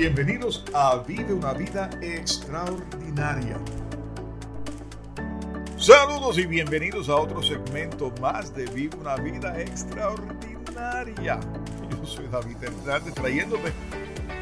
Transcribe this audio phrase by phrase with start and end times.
[0.00, 3.60] Bienvenidos a Vive una vida extraordinaria.
[5.76, 11.38] Saludos y bienvenidos a otro segmento más de Vive una vida extraordinaria.
[11.90, 13.74] Yo soy David Hernández trayéndote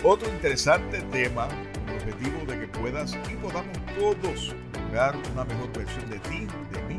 [0.05, 4.55] otro interesante tema con el objetivo de que puedas y podamos todos
[4.85, 6.99] lograr una mejor versión de ti, de mí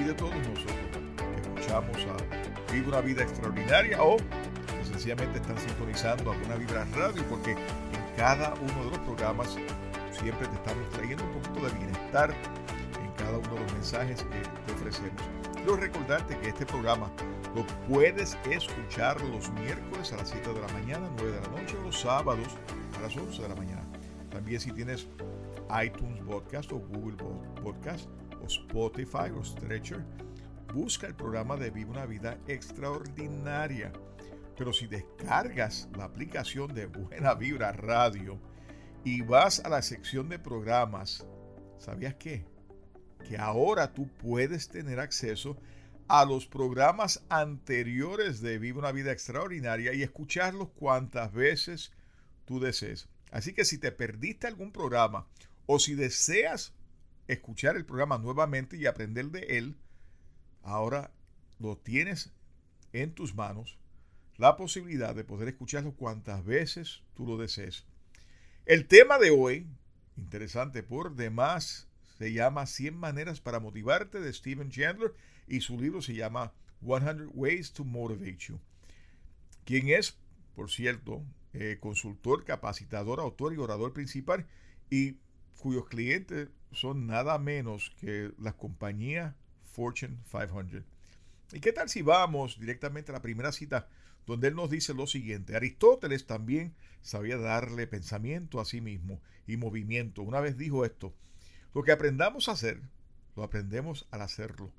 [0.00, 0.76] y de todos nosotros
[1.16, 4.16] que escuchamos a Vive una vida extraordinaria o
[4.82, 7.56] sencillamente están sintonizando alguna Vibra Radio porque
[8.16, 9.56] cada uno de los programas
[10.10, 12.34] siempre te estamos trayendo un poquito de bienestar
[13.02, 15.22] en cada uno de los mensajes que te ofrecemos.
[15.54, 17.10] Quiero recordarte que este programa
[17.54, 21.76] lo puedes escuchar los miércoles a las 7 de la mañana, 9 de la noche,
[21.84, 22.48] los sábados
[22.98, 23.82] a las 11 de la mañana.
[24.30, 25.08] También si tienes
[25.84, 27.16] iTunes Podcast o Google
[27.62, 28.08] Podcast
[28.42, 30.04] o Spotify o Stretcher,
[30.74, 33.92] busca el programa de Viva una Vida Extraordinaria
[34.62, 38.38] pero si descargas la aplicación de Buena Vibra Radio
[39.02, 41.26] y vas a la sección de programas,
[41.78, 42.46] ¿sabías qué?
[43.28, 45.56] Que ahora tú puedes tener acceso
[46.06, 51.90] a los programas anteriores de Viva una Vida Extraordinaria y escucharlos cuantas veces
[52.44, 53.08] tú desees.
[53.32, 55.26] Así que si te perdiste algún programa
[55.66, 56.72] o si deseas
[57.26, 59.76] escuchar el programa nuevamente y aprender de él,
[60.62, 61.10] ahora
[61.58, 62.30] lo tienes
[62.92, 63.81] en tus manos
[64.36, 67.84] la posibilidad de poder escucharlo cuantas veces tú lo desees.
[68.66, 69.66] El tema de hoy,
[70.16, 71.88] interesante por demás,
[72.18, 75.14] se llama 100 maneras para motivarte de Steven Chandler
[75.48, 78.60] y su libro se llama 100 Ways to Motivate You.
[79.64, 80.16] Quien es,
[80.54, 81.22] por cierto,
[81.52, 84.46] eh, consultor, capacitador, autor y orador principal
[84.90, 85.16] y
[85.58, 89.36] cuyos clientes son nada menos que la compañía
[89.72, 90.82] Fortune 500.
[91.52, 93.88] ¿Y qué tal si vamos directamente a la primera cita
[94.26, 95.56] donde él nos dice lo siguiente.
[95.56, 100.22] Aristóteles también sabía darle pensamiento a sí mismo y movimiento.
[100.22, 101.14] Una vez dijo esto,
[101.74, 102.80] lo que aprendamos a hacer,
[103.36, 104.72] lo aprendemos al hacerlo.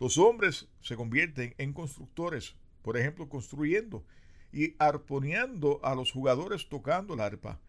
[0.00, 4.04] Los hombres se convierten en constructores, por ejemplo, construyendo
[4.52, 7.60] y arponeando a los jugadores tocando la arpa.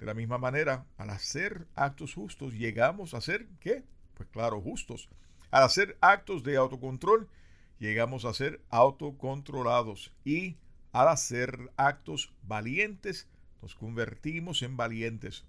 [0.00, 3.84] De la misma manera, al hacer actos justos, llegamos a ser, ¿qué?
[4.14, 5.08] Pues claro, justos.
[5.50, 7.28] Al hacer actos de autocontrol,
[7.78, 10.56] llegamos a ser autocontrolados y
[10.92, 13.28] al hacer actos valientes
[13.62, 15.44] nos convertimos en valientes.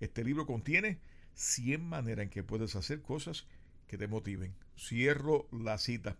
[0.00, 0.98] Este libro contiene
[1.34, 3.46] 100 maneras en que puedes hacer cosas
[3.86, 4.54] que te motiven.
[4.76, 6.16] Cierro la cita.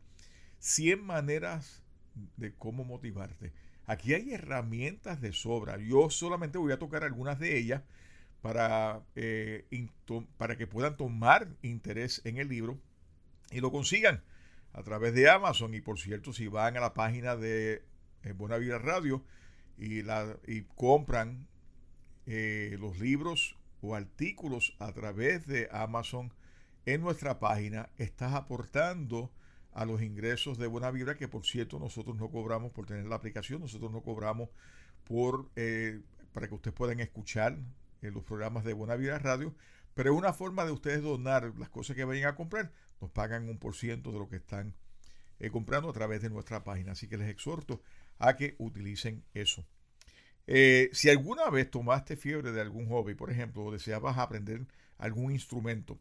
[0.58, 1.82] 100 maneras
[2.36, 3.52] de cómo motivarte.
[3.86, 5.78] Aquí hay herramientas de sobra.
[5.78, 7.82] Yo solamente voy a tocar algunas de ellas
[8.42, 9.66] para, eh,
[10.36, 12.78] para que puedan tomar interés en el libro
[13.50, 14.22] y lo consigan
[14.78, 15.74] a través de Amazon.
[15.74, 17.84] Y por cierto, si van a la página de
[18.22, 19.24] eh, Buena Vida Radio
[19.76, 20.02] y,
[20.76, 21.48] compran
[22.26, 26.32] eh, los libros o artículos a través de Amazon
[26.86, 29.32] en nuestra página, estás aportando
[29.72, 33.16] a los ingresos de Buena Vibra, que por cierto nosotros no cobramos por tener la
[33.16, 34.48] aplicación, nosotros no cobramos
[35.04, 36.00] por eh,
[36.32, 37.58] para que ustedes puedan escuchar
[38.00, 39.54] los programas de Buena Vida Radio,
[39.94, 42.70] pero es una forma de ustedes donar las cosas que vayan a comprar
[43.00, 44.74] nos pagan un por ciento de lo que están
[45.38, 46.92] eh, comprando a través de nuestra página.
[46.92, 47.82] Así que les exhorto
[48.18, 49.64] a que utilicen eso.
[50.46, 55.32] Eh, si alguna vez tomaste fiebre de algún hobby, por ejemplo, o deseabas aprender algún
[55.32, 55.98] instrumento,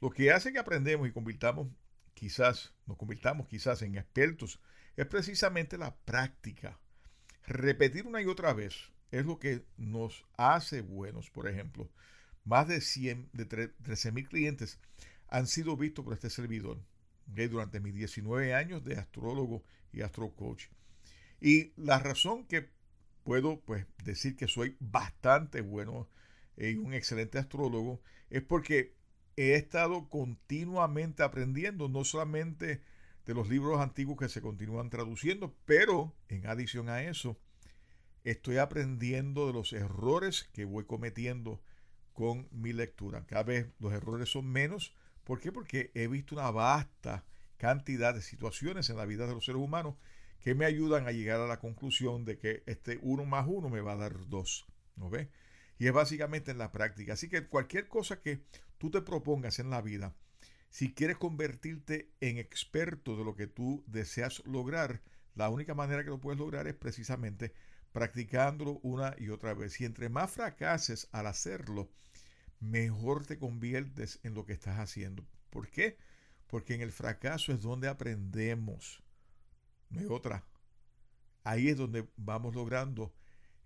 [0.00, 1.68] lo que hace que aprendemos y convirtamos
[2.14, 4.58] quizás, nos convirtamos quizás en expertos,
[4.96, 6.78] es precisamente la práctica.
[7.46, 11.30] Repetir una y otra vez es lo que nos hace buenos.
[11.30, 11.90] Por ejemplo,
[12.44, 14.78] más de 100, de 13 mil clientes
[15.30, 16.78] han sido vistos por este servidor
[17.26, 20.66] durante mis 19 años de astrólogo y astrocoach.
[21.40, 22.68] Y la razón que
[23.22, 26.08] puedo pues, decir que soy bastante bueno
[26.56, 28.94] y un excelente astrólogo es porque
[29.36, 32.82] he estado continuamente aprendiendo, no solamente
[33.24, 37.38] de los libros antiguos que se continúan traduciendo, pero en adición a eso,
[38.24, 41.62] estoy aprendiendo de los errores que voy cometiendo
[42.12, 43.24] con mi lectura.
[43.26, 44.94] Cada vez los errores son menos
[45.30, 45.52] ¿Por qué?
[45.52, 47.24] Porque he visto una vasta
[47.56, 49.94] cantidad de situaciones en la vida de los seres humanos
[50.40, 53.80] que me ayudan a llegar a la conclusión de que este 1 más 1 me
[53.80, 54.66] va a dar 2.
[54.96, 55.28] ¿No ves?
[55.78, 57.12] Y es básicamente en la práctica.
[57.12, 58.42] Así que cualquier cosa que
[58.76, 60.16] tú te propongas en la vida,
[60.68, 65.00] si quieres convertirte en experto de lo que tú deseas lograr,
[65.36, 67.52] la única manera que lo puedes lograr es precisamente
[67.92, 69.80] practicándolo una y otra vez.
[69.80, 71.88] Y entre más fracases al hacerlo,
[72.60, 75.26] mejor te conviertes en lo que estás haciendo.
[75.50, 75.98] ¿Por qué?
[76.46, 79.02] Porque en el fracaso es donde aprendemos.
[79.88, 80.44] No hay otra.
[81.42, 83.12] Ahí es donde vamos logrando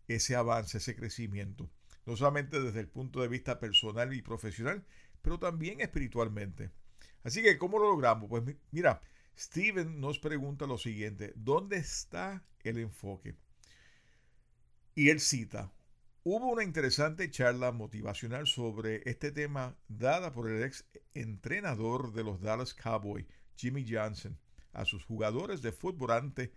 [0.08, 1.70] ese avance, ese crecimiento.
[2.06, 4.84] No solamente desde el punto de vista personal y profesional,
[5.22, 6.70] pero también espiritualmente.
[7.22, 8.28] Así que, ¿cómo lo logramos?
[8.28, 9.00] Pues mira,
[9.36, 13.34] Steven nos pregunta lo siguiente, ¿dónde está el enfoque?
[14.94, 15.72] Y él cita,
[16.26, 22.40] hubo una interesante charla motivacional sobre este tema dada por el ex entrenador de los
[22.40, 23.26] Dallas Cowboys,
[23.56, 24.38] Jimmy Johnson,
[24.72, 26.50] a sus jugadores de fútbol antes,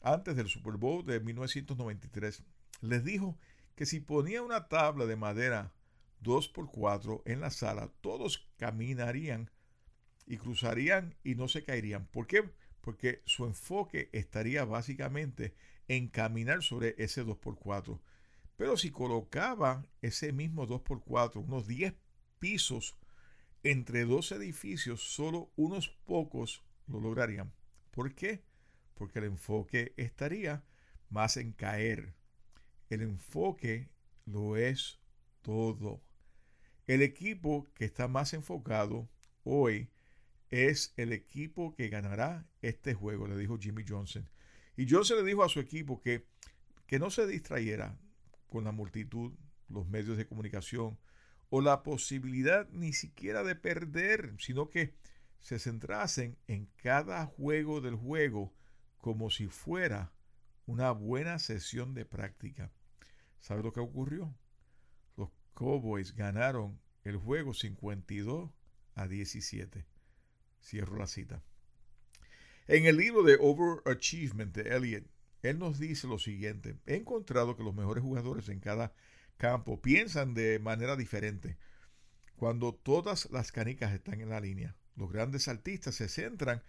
[0.00, 2.42] antes del Super Bowl de 1993.
[2.80, 3.38] Les dijo
[3.74, 5.74] que si ponía una tabla de madera
[6.22, 9.50] 2x4 en la sala, todos caminarían
[10.24, 12.06] y cruzarían y no se caerían.
[12.06, 12.48] ¿Por qué?
[12.80, 15.54] Porque su enfoque estaría básicamente
[15.86, 18.00] en caminar sobre ese 2x4.
[18.56, 21.94] Pero si colocaba ese mismo 2x4, unos 10
[22.38, 22.96] pisos
[23.62, 27.52] entre dos edificios, solo unos pocos lo lograrían.
[27.90, 28.44] ¿Por qué?
[28.94, 30.64] Porque el enfoque estaría
[31.10, 32.14] más en caer.
[32.88, 33.90] El enfoque
[34.24, 35.00] lo es
[35.42, 36.02] todo.
[36.86, 39.08] El equipo que está más enfocado
[39.42, 39.90] hoy
[40.50, 44.28] es el equipo que ganará este juego, le dijo Jimmy Johnson.
[44.76, 46.26] Y Johnson le dijo a su equipo que,
[46.86, 47.98] que no se distrayera
[48.48, 49.32] con la multitud,
[49.68, 50.98] los medios de comunicación
[51.50, 54.94] o la posibilidad ni siquiera de perder, sino que
[55.38, 58.52] se centrasen en cada juego del juego
[58.98, 60.12] como si fuera
[60.66, 62.72] una buena sesión de práctica.
[63.40, 64.34] ¿Sabe lo que ocurrió?
[65.16, 68.50] Los Cowboys ganaron el juego 52
[68.94, 69.86] a 17.
[70.60, 71.42] Cierro la cita.
[72.66, 75.04] En el libro de Overachievement de Elliot,
[75.42, 76.76] él nos dice lo siguiente.
[76.86, 78.92] He encontrado que los mejores jugadores en cada
[79.36, 81.56] campo piensan de manera diferente.
[82.36, 86.62] Cuando todas las canicas están en la línea, los grandes artistas se centran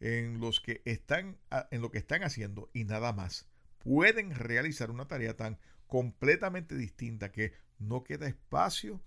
[0.00, 1.38] en, los que están,
[1.70, 3.48] en lo que están haciendo y nada más.
[3.78, 9.00] Pueden realizar una tarea tan completamente distinta que no queda espacio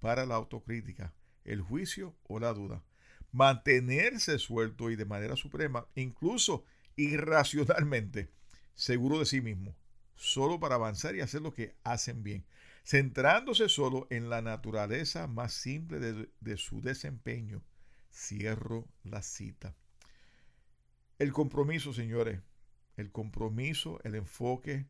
[0.00, 1.14] para la autocrítica,
[1.44, 2.82] el juicio o la duda
[3.34, 6.64] mantenerse suelto y de manera suprema, incluso
[6.94, 8.30] irracionalmente,
[8.74, 9.76] seguro de sí mismo,
[10.16, 12.44] solo para avanzar y hacer lo que hacen bien,
[12.84, 17.62] centrándose solo en la naturaleza más simple de, de su desempeño.
[18.12, 19.74] Cierro la cita.
[21.18, 22.40] El compromiso, señores,
[22.96, 24.86] el compromiso, el enfoque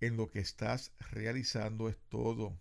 [0.00, 2.58] en lo que estás realizando es todo.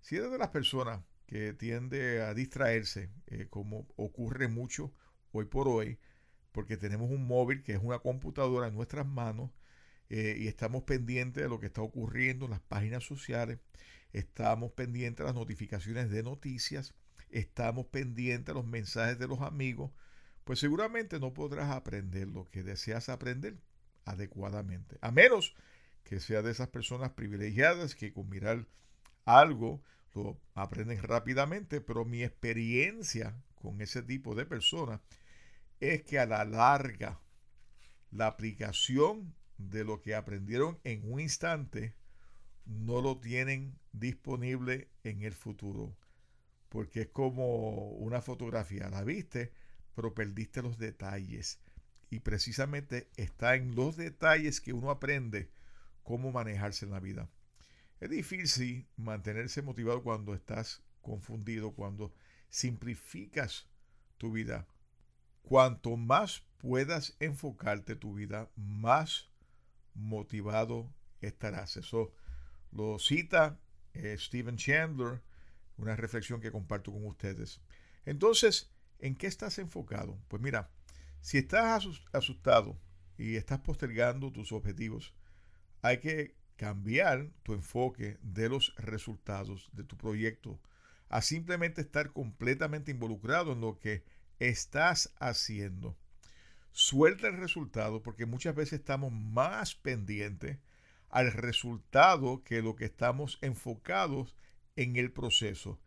[0.00, 4.92] Si eres de las personas que tiende a distraerse, eh, como ocurre mucho
[5.32, 5.98] hoy por hoy,
[6.52, 9.50] porque tenemos un móvil que es una computadora en nuestras manos
[10.10, 13.58] eh, y estamos pendientes de lo que está ocurriendo en las páginas sociales,
[14.12, 16.94] estamos pendientes de las notificaciones de noticias,
[17.30, 19.90] estamos pendientes de los mensajes de los amigos,
[20.44, 23.56] pues seguramente no podrás aprender lo que deseas aprender
[24.04, 25.54] adecuadamente, a menos
[26.04, 28.66] que sea de esas personas privilegiadas que con mirar
[29.24, 29.82] algo
[30.14, 35.00] lo aprenden rápidamente, pero mi experiencia con ese tipo de personas
[35.80, 37.20] es que a la larga
[38.10, 41.94] la aplicación de lo que aprendieron en un instante
[42.66, 45.96] no lo tienen disponible en el futuro.
[46.68, 49.52] Porque es como una fotografía, la viste,
[49.94, 51.60] pero perdiste los detalles.
[52.10, 55.50] Y precisamente está en los detalles que uno aprende
[56.02, 57.28] cómo manejarse en la vida.
[58.00, 62.12] Es difícil mantenerse motivado cuando estás confundido, cuando
[62.50, 63.68] simplificas
[64.18, 64.66] tu vida.
[65.42, 69.28] Cuanto más puedas enfocarte tu vida, más
[69.94, 71.76] motivado estarás.
[71.76, 72.12] Eso
[72.72, 73.58] lo cita
[73.94, 75.22] eh, Steven Chandler,
[75.76, 77.60] una reflexión que comparto con ustedes.
[78.04, 80.18] Entonces, ¿en qué estás enfocado?
[80.28, 80.70] Pues mira,
[81.20, 82.78] si estás asustado
[83.16, 85.14] y estás postergando tus objetivos,
[85.82, 90.60] hay que cambiar tu enfoque de los resultados de tu proyecto
[91.08, 94.04] a simplemente estar completamente involucrado en lo que
[94.38, 95.96] estás haciendo.
[96.76, 100.58] Suelta el resultado porque muchas veces estamos más pendientes
[101.08, 104.34] al resultado que lo que estamos enfocados
[104.74, 105.78] en el proceso.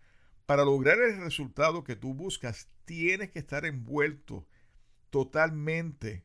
[0.45, 4.47] Para lograr el resultado que tú buscas, tienes que estar envuelto
[5.09, 6.23] totalmente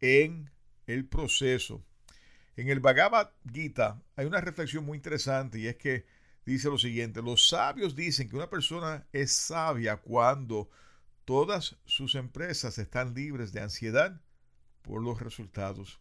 [0.00, 0.50] en
[0.86, 1.84] el proceso.
[2.56, 6.06] En el Bhagavad Gita hay una reflexión muy interesante y es que
[6.46, 10.70] dice lo siguiente, los sabios dicen que una persona es sabia cuando
[11.24, 14.20] todas sus empresas están libres de ansiedad
[14.82, 16.00] por los resultados.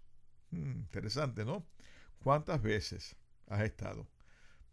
[0.51, 1.65] Hmm, interesante, ¿no?
[2.19, 3.15] ¿Cuántas veces
[3.47, 4.07] has estado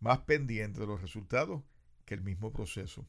[0.00, 1.62] más pendiente de los resultados
[2.04, 3.06] que el mismo proceso?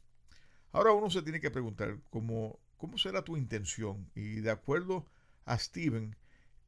[0.71, 5.05] Ahora uno se tiene que preguntar cómo, cómo será tu intención y de acuerdo
[5.45, 6.15] a Steven,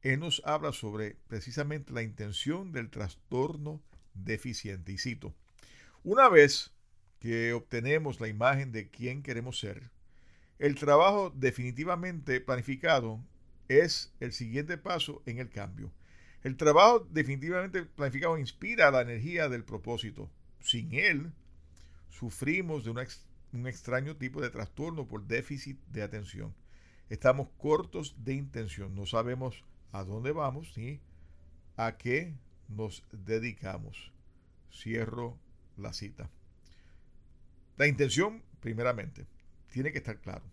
[0.02, 3.82] él nos habla sobre precisamente la intención del trastorno
[4.14, 4.92] deficiente.
[4.92, 5.34] Y cito,
[6.02, 6.72] una vez
[7.18, 9.90] que obtenemos la imagen de quién queremos ser,
[10.60, 13.18] el trabajo definitivamente planificado
[13.68, 15.90] es el siguiente paso en el cambio.
[16.42, 20.30] El trabajo definitivamente planificado inspira la energía del propósito.
[20.60, 21.32] Sin él,
[22.10, 26.54] sufrimos de un extraño tipo de trastorno por déficit de atención.
[27.08, 31.00] Estamos cortos de intención, no sabemos a dónde vamos ni
[31.78, 32.34] a qué
[32.68, 34.12] nos dedicamos.
[34.70, 35.38] Cierro
[35.78, 36.28] la cita.
[37.78, 39.26] La intención, primeramente,
[39.70, 40.44] tiene que estar claro.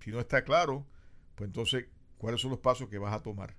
[0.00, 0.86] Si no está claro,
[1.34, 1.86] pues entonces,
[2.16, 3.54] ¿cuáles son los pasos que vas a tomar?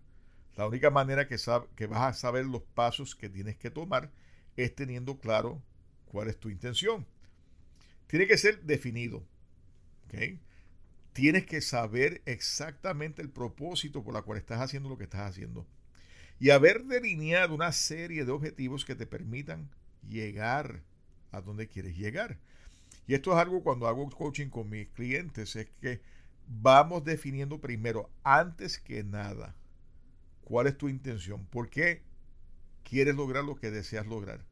[0.55, 1.37] La única manera que,
[1.75, 4.11] que vas a saber los pasos que tienes que tomar
[4.57, 5.61] es teniendo claro
[6.05, 7.05] cuál es tu intención.
[8.07, 9.23] Tiene que ser definido.
[11.13, 15.67] Tienes que saber exactamente el propósito por el cual estás haciendo lo que estás haciendo.
[16.39, 19.69] Y haber delineado una serie de objetivos que te permitan
[20.07, 20.83] llegar
[21.31, 22.39] a donde quieres llegar.
[23.09, 25.99] Y esto es algo cuando hago coaching con mis clientes, es que
[26.47, 29.55] vamos definiendo primero, antes que nada,
[30.41, 32.03] cuál es tu intención, por qué
[32.83, 34.45] quieres lograr lo que deseas lograr.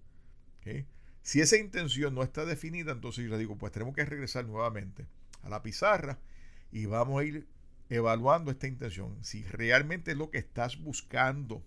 [1.22, 5.06] Si esa intención no está definida, entonces yo le digo, pues tenemos que regresar nuevamente
[5.44, 6.18] a la pizarra
[6.72, 7.48] y vamos a ir
[7.90, 11.62] evaluando esta intención, si realmente es lo que estás buscando.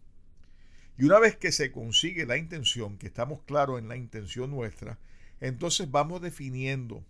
[0.99, 4.99] Y una vez que se consigue la intención, que estamos claros en la intención nuestra,
[5.41, 7.05] entonces vamos definiendo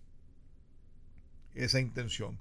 [1.55, 2.39] esa intención.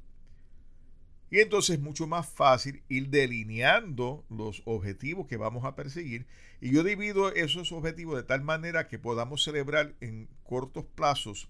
[1.31, 6.25] Y entonces es mucho más fácil ir delineando los objetivos que vamos a perseguir.
[6.60, 11.48] Y yo divido esos objetivos de tal manera que podamos celebrar en cortos plazos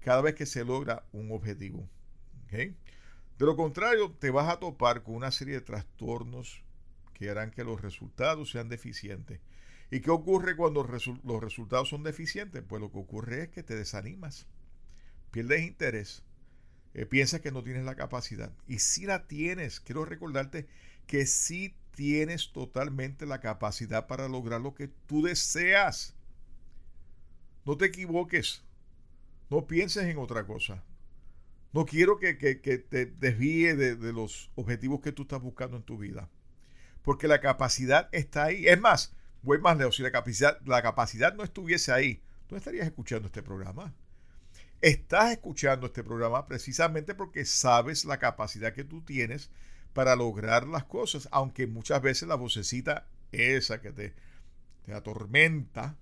[0.00, 1.88] cada vez que se logra un objetivo.
[2.50, 6.62] De lo contrario, te vas a topar con una serie de trastornos
[7.14, 9.40] que harán que los resultados sean deficientes.
[9.92, 12.64] ¿Y qué ocurre cuando los resultados son deficientes?
[12.66, 14.46] Pues lo que ocurre es que te desanimas,
[15.30, 16.22] pierdes interés,
[16.94, 18.50] eh, piensas que no tienes la capacidad.
[18.66, 20.66] Y si la tienes, quiero recordarte
[21.06, 26.14] que sí tienes totalmente la capacidad para lograr lo que tú deseas.
[27.66, 28.64] No te equivoques.
[29.50, 30.82] No pienses en otra cosa.
[31.74, 35.98] No quiero que, te desvíe de, de, los objetivos que tú estás buscando en tu
[35.98, 36.30] vida.
[37.02, 38.66] Porque la capacidad está ahí.
[38.66, 39.96] Es más, voy más lejos.
[39.96, 43.94] Si la capacidad, la capacidad no estuviese ahí, tú estarías escuchando este programa.
[44.80, 49.50] Estás escuchando este programa precisamente porque sabes la capacidad que tú tienes
[49.92, 54.14] para lograr las cosas, aunque muchas veces la vocecita esa que te,
[54.84, 55.96] te atormenta,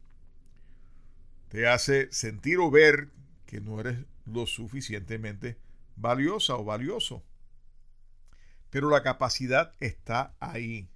[1.48, 3.10] te hace sentir o ver
[3.44, 5.58] que no eres lo suficientemente
[5.96, 7.22] valiosa o valioso.
[8.70, 10.88] Pero la capacidad está ahí.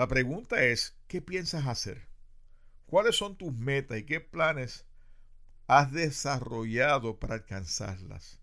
[0.00, 2.08] La pregunta es, ¿qué piensas hacer?
[2.86, 4.86] ¿Cuáles son tus metas y qué planes
[5.66, 8.40] has desarrollado para alcanzarlas.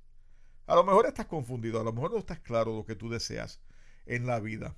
[0.68, 3.60] A lo mejor estás confundido, a lo mejor no estás claro lo que tú deseas
[4.06, 4.76] en la vida.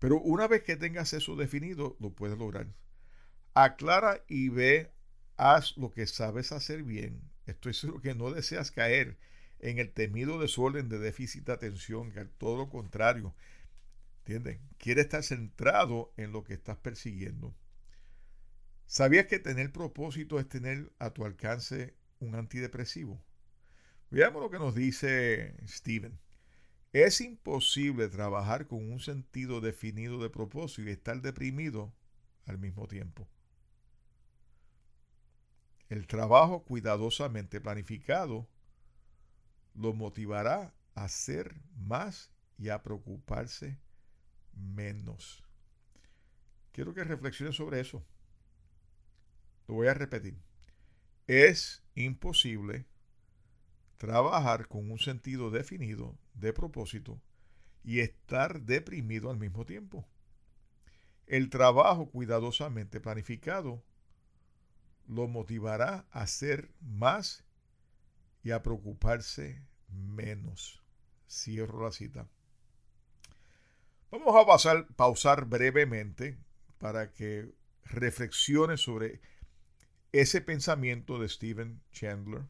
[0.00, 2.66] Pero una vez que tengas eso definido, lo puedes lograr.
[3.54, 4.90] Aclara y ve,
[5.36, 7.30] haz lo que sabes hacer bien.
[7.46, 9.18] Estoy seguro que no deseas caer
[9.60, 13.36] en el temido desorden de déficit de atención, que todo lo contrario.
[14.30, 14.60] ¿Entienden?
[14.78, 17.52] Quiere estar centrado en lo que estás persiguiendo.
[18.86, 23.20] ¿Sabías que tener propósito es tener a tu alcance un antidepresivo?
[24.08, 26.16] Veamos lo que nos dice Steven.
[26.92, 31.92] Es imposible trabajar con un sentido definido de propósito y estar deprimido
[32.46, 33.28] al mismo tiempo.
[35.88, 38.48] El trabajo cuidadosamente planificado
[39.74, 43.76] lo motivará a hacer más y a preocuparse
[44.54, 45.42] menos.
[46.72, 48.04] Quiero que reflexiones sobre eso.
[49.66, 50.38] Lo voy a repetir.
[51.26, 52.86] Es imposible
[53.98, 57.20] trabajar con un sentido definido de propósito
[57.84, 60.08] y estar deprimido al mismo tiempo.
[61.26, 63.84] El trabajo cuidadosamente planificado
[65.06, 67.44] lo motivará a hacer más
[68.42, 70.82] y a preocuparse menos.
[71.28, 72.28] Cierro la cita.
[74.10, 76.36] Vamos a pasar, pausar brevemente
[76.78, 77.48] para que
[77.84, 79.20] reflexione sobre
[80.10, 82.42] ese pensamiento de Steven Chandler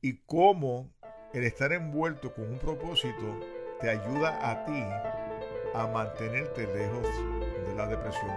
[0.00, 0.92] y cómo
[1.32, 3.38] el estar envuelto con un propósito
[3.80, 4.82] te ayuda a ti
[5.74, 7.06] a mantenerte lejos
[7.68, 8.32] de la depresión.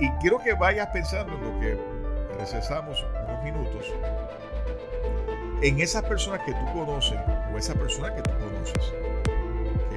[0.00, 3.86] Y quiero que vayas pensando en lo que recesamos unos minutos,
[5.62, 7.20] en esas personas que tú conoces
[7.54, 8.92] o esa persona que tú conoces,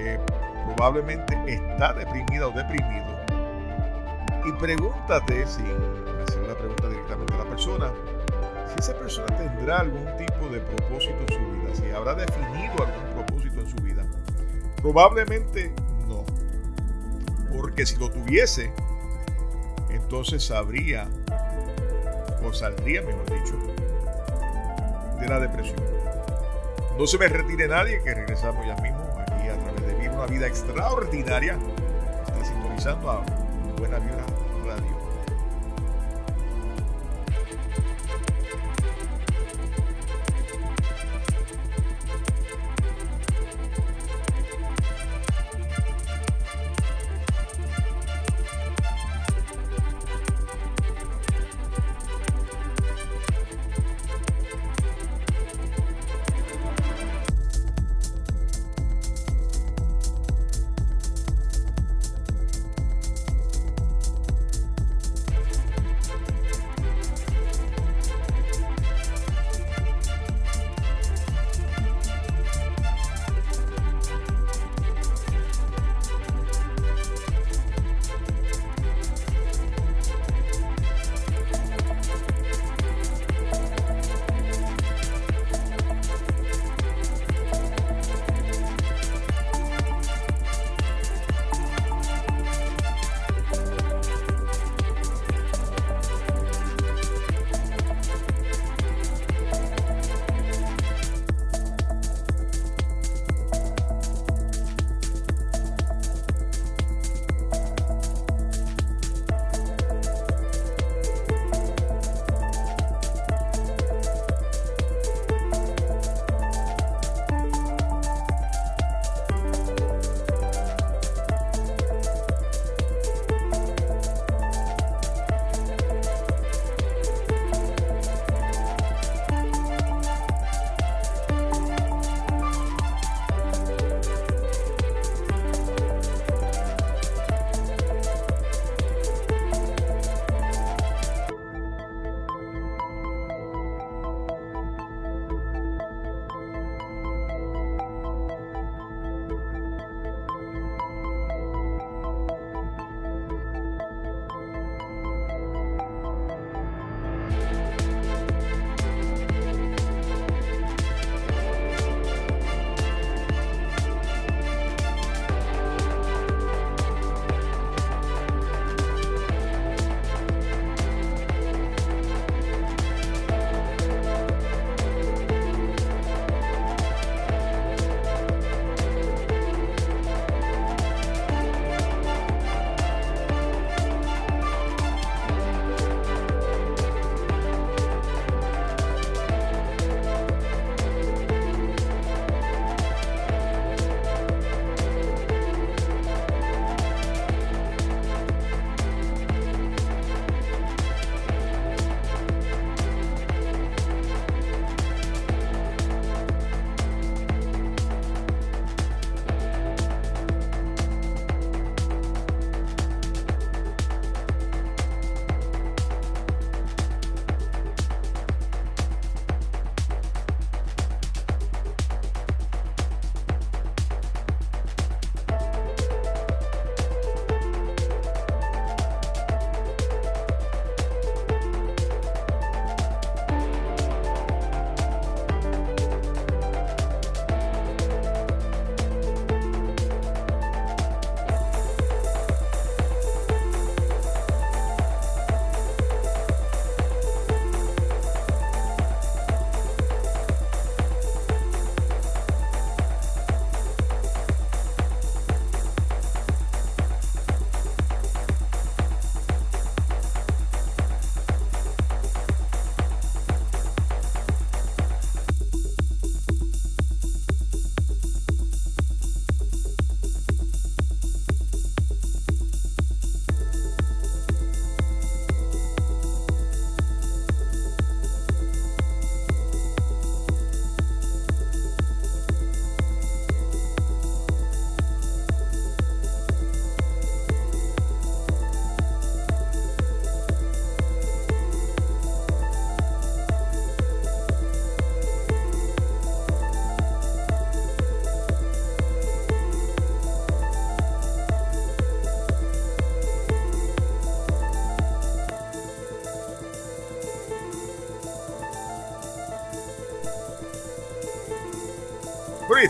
[0.03, 0.19] que
[0.65, 3.19] probablemente está deprimida o deprimido,
[4.45, 5.65] y pregúntate, sin
[6.27, 7.91] hacer la pregunta directamente a la persona,
[8.67, 13.25] si esa persona tendrá algún tipo de propósito en su vida, si habrá definido algún
[13.25, 14.05] propósito en su vida.
[14.81, 15.73] Probablemente
[16.07, 16.23] no.
[17.53, 18.71] Porque si lo tuviese,
[19.89, 21.07] entonces sabría,
[22.43, 23.57] o saldría, mejor dicho,
[25.19, 25.79] de la depresión.
[26.97, 28.75] No se me retire nadie, que regresamos ya
[30.29, 31.57] vida extraordinaria.
[32.27, 33.23] Está sintonizando a
[33.77, 34.38] Buena Vibra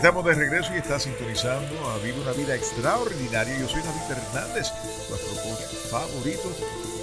[0.00, 3.54] estamos de regreso y está sintonizando a Vive una Vida Extraordinaria.
[3.58, 4.70] Yo soy David Hernández,
[5.10, 5.60] coach
[5.90, 6.48] favorito,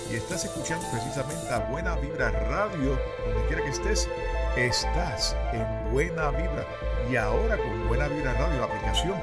[0.09, 4.09] y estás escuchando precisamente a Buena Vibra Radio, donde quiera que estés,
[4.55, 6.65] estás en Buena Vibra.
[7.07, 9.21] Y ahora con Buena Vibra Radio, la aplicación,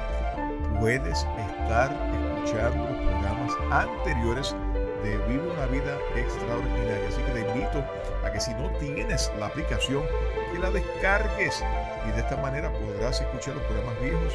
[0.79, 4.55] puedes estar escuchando los programas anteriores
[5.03, 7.09] de Vive una Vida Extraordinaria.
[7.09, 7.83] Así que te invito
[8.23, 10.05] a que si no tienes la aplicación,
[10.53, 11.61] que la descargues
[12.07, 14.33] y de esta manera podrás escuchar los programas viejos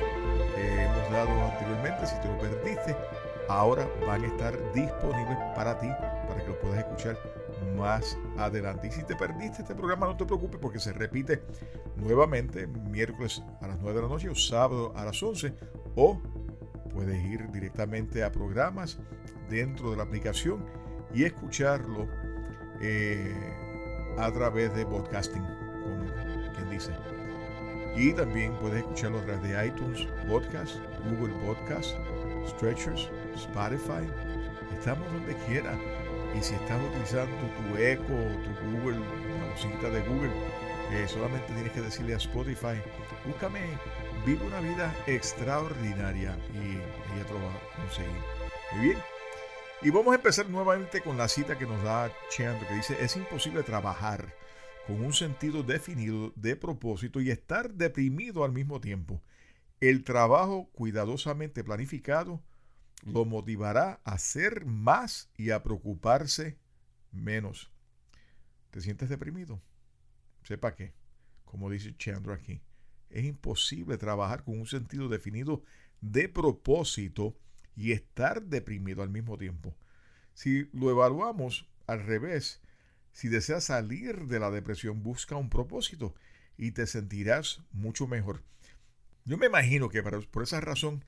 [0.54, 2.06] que hemos dado anteriormente.
[2.06, 2.96] Si te lo perdiste,
[3.48, 5.88] ahora van a estar disponibles para ti,
[6.28, 7.18] para que lo puedas escuchar
[7.76, 8.88] más adelante.
[8.88, 11.42] Y si te perdiste este programa, no te preocupes porque se repite
[11.96, 15.54] nuevamente miércoles a las 9 de la noche o sábado a las 11
[15.96, 16.20] o
[16.92, 18.98] puedes ir directamente a programas
[19.48, 20.64] dentro de la aplicación
[21.12, 22.08] y escucharlo
[22.80, 23.34] eh,
[24.18, 26.92] a través de podcasting, como quien dice.
[27.96, 30.76] Y también puedes escucharlo a través de iTunes Podcast,
[31.10, 31.96] Google Podcast,
[32.48, 34.08] Stretchers, Spotify.
[34.78, 35.76] Estamos donde quiera.
[36.36, 40.32] Y si estás utilizando tu Echo, tu Google, la bocina de Google,
[40.92, 42.80] eh, solamente tienes que decirle a Spotify,
[43.26, 43.60] búscame,
[44.24, 46.76] vive una vida extraordinaria y
[47.14, 48.22] ella te lo va a conseguir.
[48.72, 48.98] Muy bien.
[49.82, 53.16] Y vamos a empezar nuevamente con la cita que nos da Chandler, que dice, es
[53.16, 54.24] imposible trabajar
[54.90, 59.22] con un sentido definido de propósito y estar deprimido al mismo tiempo.
[59.80, 62.42] El trabajo cuidadosamente planificado
[63.04, 66.58] lo motivará a hacer más y a preocuparse
[67.12, 67.70] menos.
[68.72, 69.62] ¿Te sientes deprimido?
[70.42, 70.92] Sepa que,
[71.44, 72.60] como dice Chandra aquí,
[73.10, 75.62] es imposible trabajar con un sentido definido
[76.00, 77.36] de propósito
[77.76, 79.76] y estar deprimido al mismo tiempo.
[80.34, 82.60] Si lo evaluamos al revés,
[83.20, 86.14] si deseas salir de la depresión, busca un propósito
[86.56, 88.42] y te sentirás mucho mejor.
[89.26, 91.04] Yo me imagino que por esa razón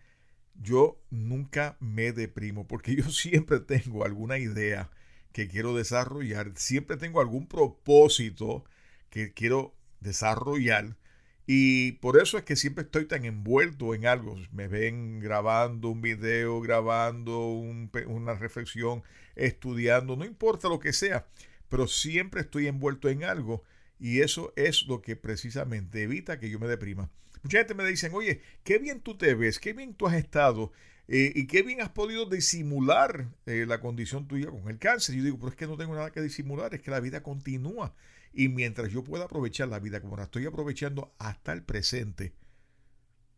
[0.55, 4.91] yo nunca me deprimo porque yo siempre tengo alguna idea
[5.33, 8.67] que quiero desarrollar, siempre tengo algún propósito
[9.09, 10.99] que quiero desarrollar
[11.47, 14.37] y por eso es que siempre estoy tan envuelto en algo.
[14.53, 19.03] Me ven grabando un video, grabando una reflexión,
[19.35, 21.27] estudiando, no importa lo que sea
[21.73, 23.65] pero siempre estoy envuelto en algo
[23.99, 27.11] y eso es lo que precisamente evita que yo me deprima.
[27.43, 30.71] Mucha gente me dicen, oye, qué bien tú te ves, qué bien tú has estado
[31.09, 35.15] eh, y qué bien has podido disimular eh, la condición tuya con el cáncer.
[35.15, 37.95] Yo digo, pero es que no tengo nada que disimular, es que la vida continúa.
[38.35, 42.35] Y mientras yo pueda aprovechar la vida como la estoy aprovechando hasta el presente,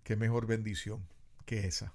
[0.03, 1.07] qué mejor bendición
[1.47, 1.95] que esa.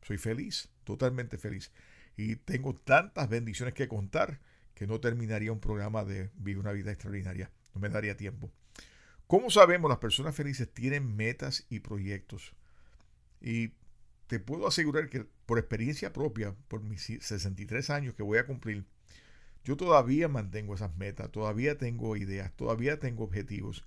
[0.00, 1.72] Soy feliz, totalmente feliz.
[2.16, 4.40] Y tengo tantas bendiciones que contar
[4.74, 7.50] que no terminaría un programa de Vive una vida extraordinaria.
[7.74, 8.50] No me daría tiempo.
[9.26, 9.88] ¿Cómo sabemos?
[9.88, 12.54] Las personas felices tienen metas y proyectos.
[13.40, 13.72] Y
[14.26, 18.86] te puedo asegurar que por experiencia propia, por mis 63 años que voy a cumplir,
[19.64, 23.86] yo todavía mantengo esas metas, todavía tengo ideas, todavía tengo objetivos.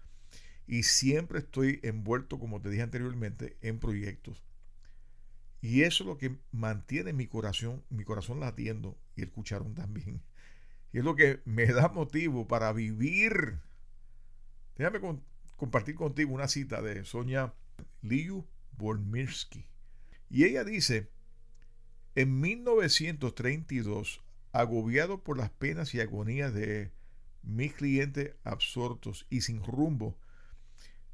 [0.66, 4.44] Y siempre estoy envuelto, como te dije anteriormente, en proyectos.
[5.62, 10.22] Y eso es lo que mantiene mi corazón, mi corazón latiendo y el cucharón también.
[10.98, 13.60] Es lo que me da motivo para vivir.
[14.78, 15.00] Déjame
[15.56, 17.54] compartir contigo una cita de Sonia
[18.02, 18.48] Liu
[18.80, 19.64] Bormirsky.
[20.28, 21.12] Y ella dice,
[22.16, 26.92] en 1932, agobiado por las penas y agonías de
[27.44, 30.18] mis clientes absortos y sin rumbo,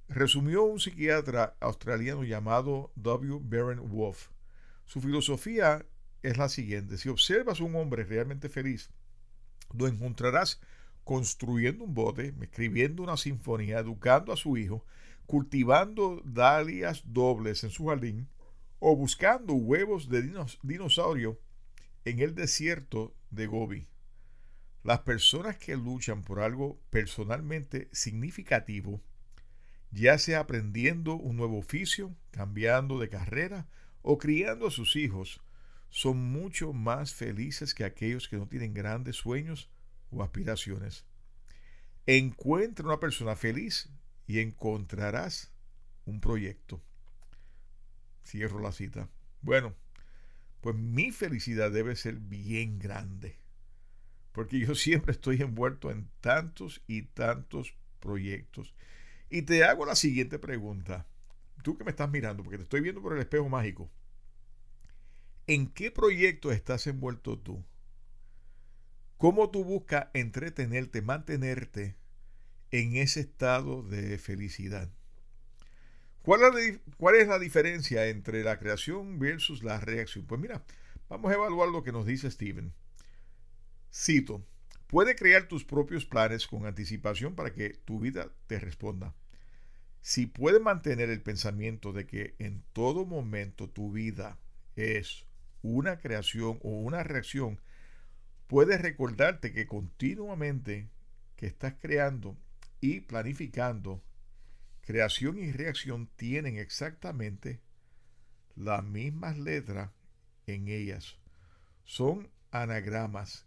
[0.08, 3.42] resumió un psiquiatra australiano llamado W.
[3.44, 4.30] Baron Wolf.
[4.86, 5.86] Su filosofía
[6.22, 8.90] es la siguiente, si observas un hombre realmente feliz,
[9.74, 10.60] lo encontrarás
[11.04, 14.86] construyendo un bote, escribiendo una sinfonía, educando a su hijo,
[15.26, 18.28] cultivando dalias dobles en su jardín
[18.80, 20.24] o buscando huevos de
[20.64, 21.40] dinosaurio
[22.06, 23.88] en el desierto de Gobi.
[24.84, 29.02] Las personas que luchan por algo personalmente significativo,
[29.92, 33.68] ya sea aprendiendo un nuevo oficio, cambiando de carrera
[34.02, 35.42] o criando a sus hijos,
[35.94, 39.70] son mucho más felices que aquellos que no tienen grandes sueños
[40.10, 41.06] o aspiraciones.
[42.08, 43.92] Encuentra una persona feliz
[44.26, 45.54] y encontrarás
[46.06, 46.82] un proyecto.
[48.26, 49.08] Cierro la cita.
[49.42, 49.76] Bueno,
[50.62, 53.38] pues mi felicidad debe ser bien grande,
[54.32, 58.74] porque yo siempre estoy envuelto en tantos y tantos proyectos.
[59.30, 61.06] Y te hago la siguiente pregunta.
[61.62, 63.92] Tú que me estás mirando, porque te estoy viendo por el espejo mágico.
[65.46, 67.66] ¿En qué proyecto estás envuelto tú?
[69.18, 71.96] ¿Cómo tú buscas entretenerte, mantenerte
[72.72, 74.90] en ese estado de felicidad?
[76.22, 76.42] ¿Cuál
[77.18, 80.26] es, la, diferencia entre la creación versus la reacción?
[80.26, 80.64] Pues mira,
[81.10, 82.74] vamos a evaluar lo que nos dice Steven.
[83.94, 84.46] Cito,
[84.88, 89.14] puede crear tus propios planes con anticipación para que tu vida te responda.
[90.00, 94.40] Si puede mantener el pensamiento de que en todo momento tu vida
[94.78, 95.26] es
[95.64, 97.60] una creación o una reacción,
[98.46, 100.90] puedes recordarte que continuamente
[101.36, 102.38] que estás creando
[102.80, 104.04] y planificando
[104.86, 107.62] Creación y reacción tienen exactamente
[108.54, 109.92] las mismas letras
[110.46, 111.18] en ellas.
[111.86, 113.46] Son anagramas.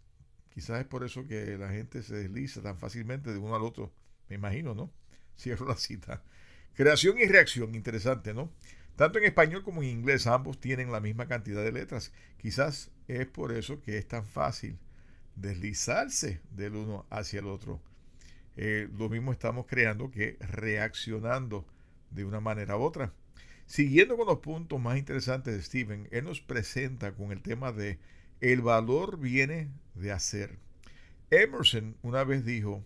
[0.49, 3.93] Quizás es por eso que la gente se desliza tan fácilmente de uno al otro.
[4.29, 4.91] Me imagino, ¿no?
[5.37, 6.23] Cierro la cita.
[6.73, 8.51] Creación y reacción, interesante, ¿no?
[8.97, 12.11] Tanto en español como en inglés ambos tienen la misma cantidad de letras.
[12.37, 14.79] Quizás es por eso que es tan fácil
[15.35, 17.79] deslizarse del uno hacia el otro.
[18.55, 21.63] Eh, lo mismo estamos creando que reaccionando
[22.09, 23.13] de una manera u otra.
[23.67, 27.99] Siguiendo con los puntos más interesantes de Steven, él nos presenta con el tema de
[28.41, 30.57] el valor viene de hacer.
[31.29, 32.83] Emerson una vez dijo,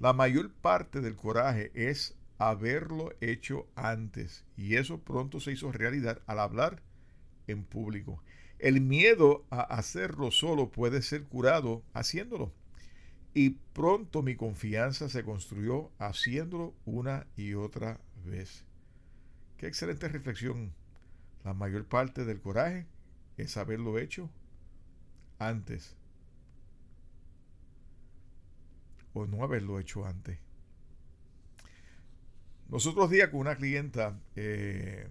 [0.00, 2.16] la mayor parte del coraje es
[2.50, 6.82] haberlo hecho antes y eso pronto se hizo realidad al hablar
[7.46, 8.22] en público.
[8.58, 12.52] El miedo a hacerlo solo puede ser curado haciéndolo.
[13.34, 18.64] Y pronto mi confianza se construyó haciéndolo una y otra vez.
[19.56, 20.72] Qué excelente reflexión.
[21.44, 22.86] La mayor parte del coraje
[23.36, 24.30] es haberlo hecho
[25.38, 25.96] antes.
[29.14, 30.38] O no haberlo hecho antes.
[32.72, 35.06] Los otros días con una clienta eh,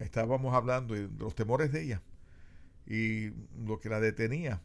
[0.00, 2.02] estábamos hablando de los temores de ella
[2.84, 3.30] y
[3.64, 4.60] lo que la detenía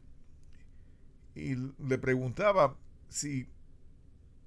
[1.35, 2.75] y le preguntaba
[3.09, 3.47] si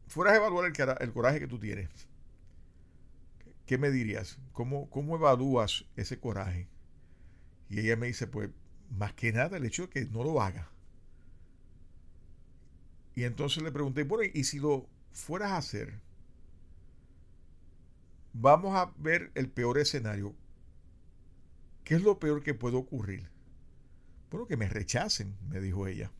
[0.08, 1.88] fueras a evaluar el, coraje que tú tienes,
[3.64, 4.40] ¿qué me dirías?
[4.52, 6.66] ¿Cómo, ¿Cómo evalúas ese coraje?
[7.70, 8.50] Y ella me dice, pues
[8.90, 10.68] más que nada el hecho de que no lo haga.
[13.14, 16.07] Y entonces le pregunté, bueno, ¿y si lo fueras a hacer?
[18.40, 20.32] Vamos a ver el peor escenario.
[21.82, 23.28] ¿Qué es lo peor que puede ocurrir?
[24.30, 26.12] Bueno, que me rechacen, me dijo ella.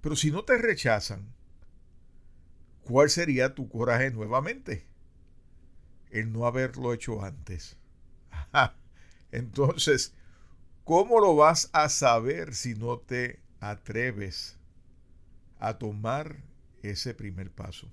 [0.00, 1.32] Pero si no te rechazan,
[2.80, 4.84] ¿cuál sería tu coraje nuevamente?
[6.10, 7.76] El no haberlo hecho antes.
[9.30, 10.12] Entonces,
[10.82, 14.58] ¿cómo lo vas a saber si no te atreves
[15.60, 16.42] a tomar
[16.82, 17.92] ese primer paso?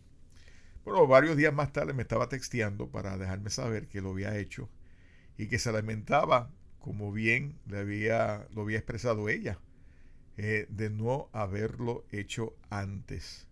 [0.86, 4.70] Bueno, varios días más tarde me estaba texteando para dejarme saber que lo había hecho
[5.38, 9.60] y que se lamentaba como bien le había, lo había expresado ella
[10.38, 13.46] eh, de no haberlo hecho antes.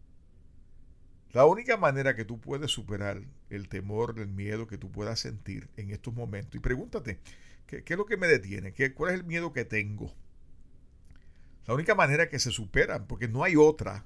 [1.34, 5.70] La única manera que tú puedes superar el temor, el miedo que tú puedas sentir
[5.76, 7.20] en estos momentos, y pregúntate,
[7.68, 8.74] ¿qué, es lo que me detiene?
[8.74, 10.14] ¿Qué, ¿Cuál es el miedo que tengo?
[11.66, 14.06] La única manera que se superan, porque no hay otra,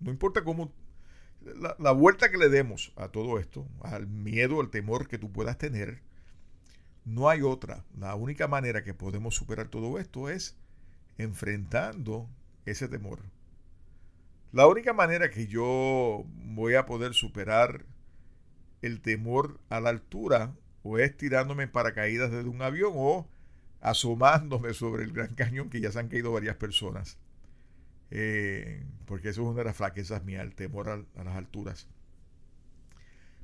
[0.00, 0.72] no importa cómo,
[1.78, 5.58] la, vuelta que le demos a todo esto, al miedo, al temor que tú puedas
[5.58, 6.02] tener,
[7.04, 7.84] no hay otra.
[7.98, 10.56] La única manera que podemos superar todo esto es
[11.18, 12.28] enfrentando
[12.66, 13.20] ese temor.
[14.52, 17.84] La única manera que yo voy a poder superar
[18.82, 23.28] el temor a la altura o es tirándome en paracaídas desde un avión o
[23.80, 27.18] asomándome sobre el Gran Cañón que ya se han caído varias personas.
[28.10, 31.86] Eh, porque eso es una de las flaquezas mías, el temor a, a, las alturas.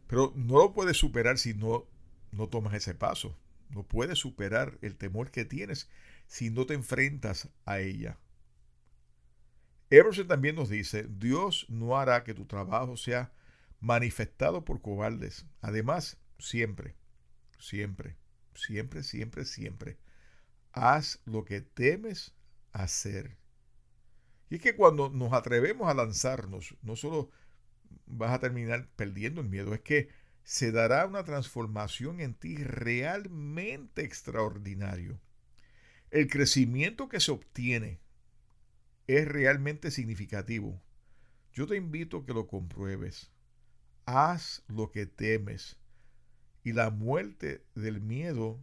[0.06, 1.86] Pero no lo puedes superar si no,
[2.32, 3.38] no tomas ese paso.
[3.70, 5.88] No puedes superar el temor que tienes
[6.26, 8.18] si no te enfrentas a ella.
[9.90, 13.32] Emerson también nos dice, Dios no hará que tu trabajo sea
[13.80, 15.46] manifestado por cobardes.
[15.60, 16.96] Además, siempre,
[17.58, 18.16] siempre,
[18.54, 19.98] siempre, siempre, siempre,
[20.72, 22.34] haz lo que temes
[22.72, 23.36] hacer.
[24.50, 27.30] Y es que cuando nos atrevemos a lanzarnos, no solo
[28.06, 30.08] vas a terminar perdiendo el miedo, es que
[30.44, 35.20] se dará una transformación en ti realmente extraordinario
[36.10, 38.00] el crecimiento que se obtiene
[39.06, 40.80] es realmente significativo.
[41.52, 43.30] Yo te invito a que lo compruebes.
[44.04, 45.78] Haz lo que temes
[46.62, 48.58] y la muerte del miedo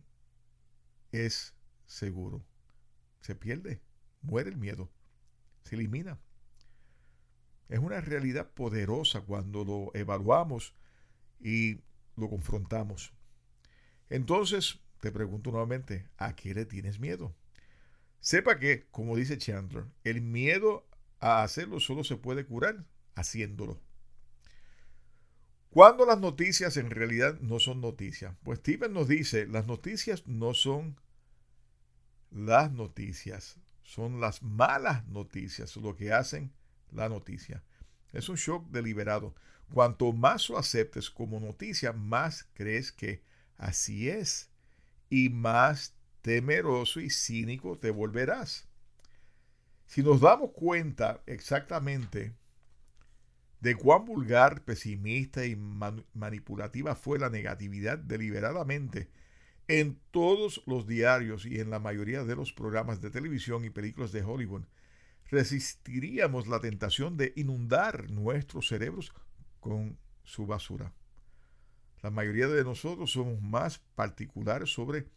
[1.12, 1.54] es
[1.86, 2.46] seguro.
[3.22, 3.82] Se pierde,
[4.22, 4.92] muere el miedo,
[5.64, 6.20] se elimina.
[7.70, 10.74] Es una realidad poderosa cuando lo evaluamos
[11.40, 11.80] y
[12.16, 13.14] lo confrontamos.
[14.10, 17.36] Entonces, te pregunto nuevamente, ¿a qué le tienes miedo?
[18.20, 20.88] Sepa que, como dice Chandler, el miedo
[21.20, 23.82] a hacerlo solo se puede curar haciéndolo.
[25.70, 28.36] Cuando las noticias en realidad no son noticias.
[28.44, 30.96] Pues Steven nos dice, las noticias no son
[32.30, 36.52] las noticias, son las malas noticias lo que hacen
[36.92, 37.64] la noticia.
[38.12, 39.36] Es un shock deliberado.
[39.72, 43.24] Cuanto más lo aceptes como noticia, más crees que
[43.58, 44.50] así es
[45.10, 48.68] y más temeroso y cínico te volverás.
[49.86, 52.34] Si nos damos cuenta exactamente
[53.60, 59.10] de cuán vulgar, pesimista y manipulativa fue la negatividad deliberadamente
[59.68, 64.12] en todos los diarios y en la mayoría de los programas de televisión y películas
[64.12, 64.64] de Hollywood,
[65.30, 69.14] resistiríamos la tentación de inundar nuestros cerebros
[69.60, 70.94] con su basura.
[72.02, 75.08] La mayoría de nosotros somos más particulares sobre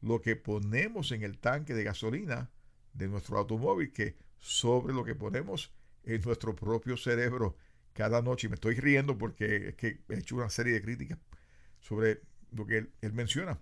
[0.00, 2.50] lo que ponemos en el tanque de gasolina
[2.92, 5.72] de nuestro automóvil que sobre lo que ponemos
[6.04, 7.56] en nuestro propio cerebro
[7.92, 8.46] cada noche.
[8.46, 11.18] Y me estoy riendo porque es que he hecho una serie de críticas
[11.80, 12.20] sobre
[12.52, 13.58] lo que él, menciona.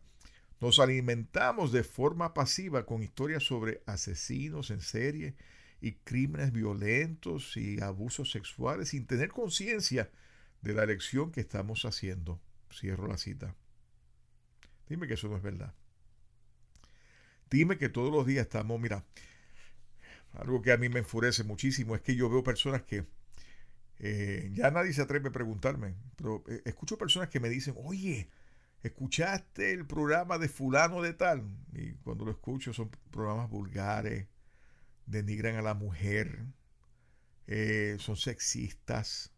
[0.61, 5.35] Nos alimentamos de forma pasiva con historias sobre asesinos en serie
[5.81, 10.11] y crímenes violentos y abusos sexuales sin tener conciencia
[10.63, 12.41] de la elección que estamos haciendo.
[12.73, 13.55] Cierro la cita.
[14.89, 15.75] Dime que eso no es verdad.
[17.51, 19.05] Dime que todos los días estamos, mira,
[20.33, 23.05] algo que a mí me enfurece muchísimo es que yo veo personas que
[23.99, 28.29] eh, ya nadie se atreve a preguntarme, pero eh, escucho personas que me dicen, oye,
[28.85, 31.45] ¿escuchaste el programa de fulano de tal?
[31.73, 34.29] Y cuando lo escucho son programas vulgares,
[35.07, 36.45] denigran a la mujer,
[37.47, 39.33] eh, son sexistas,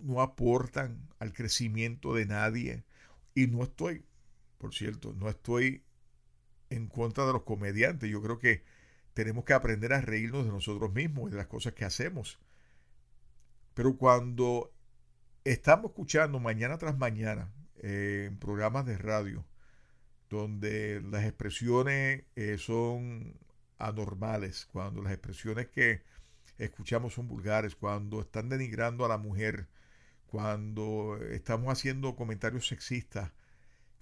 [0.00, 2.84] no aportan al crecimiento de nadie.
[3.34, 4.04] Y no estoy,
[4.56, 5.84] por cierto, no estoy
[6.70, 8.10] en contra de los comediantes.
[8.10, 8.64] Yo creo que
[9.14, 12.38] tenemos que aprender a reírnos de nosotros mismos y de las cosas que hacemos.
[13.74, 14.72] Pero cuando
[15.52, 19.46] estamos escuchando mañana tras mañana eh, en programas de radio,
[20.28, 23.38] donde las expresiones eh, son
[23.78, 26.02] anormales, cuando las expresiones que
[26.58, 29.68] escuchamos son vulgares, cuando están denigrando a la mujer,
[30.26, 33.32] cuando estamos haciendo comentarios sexistas,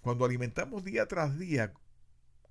[0.01, 1.73] cuando alimentamos día tras día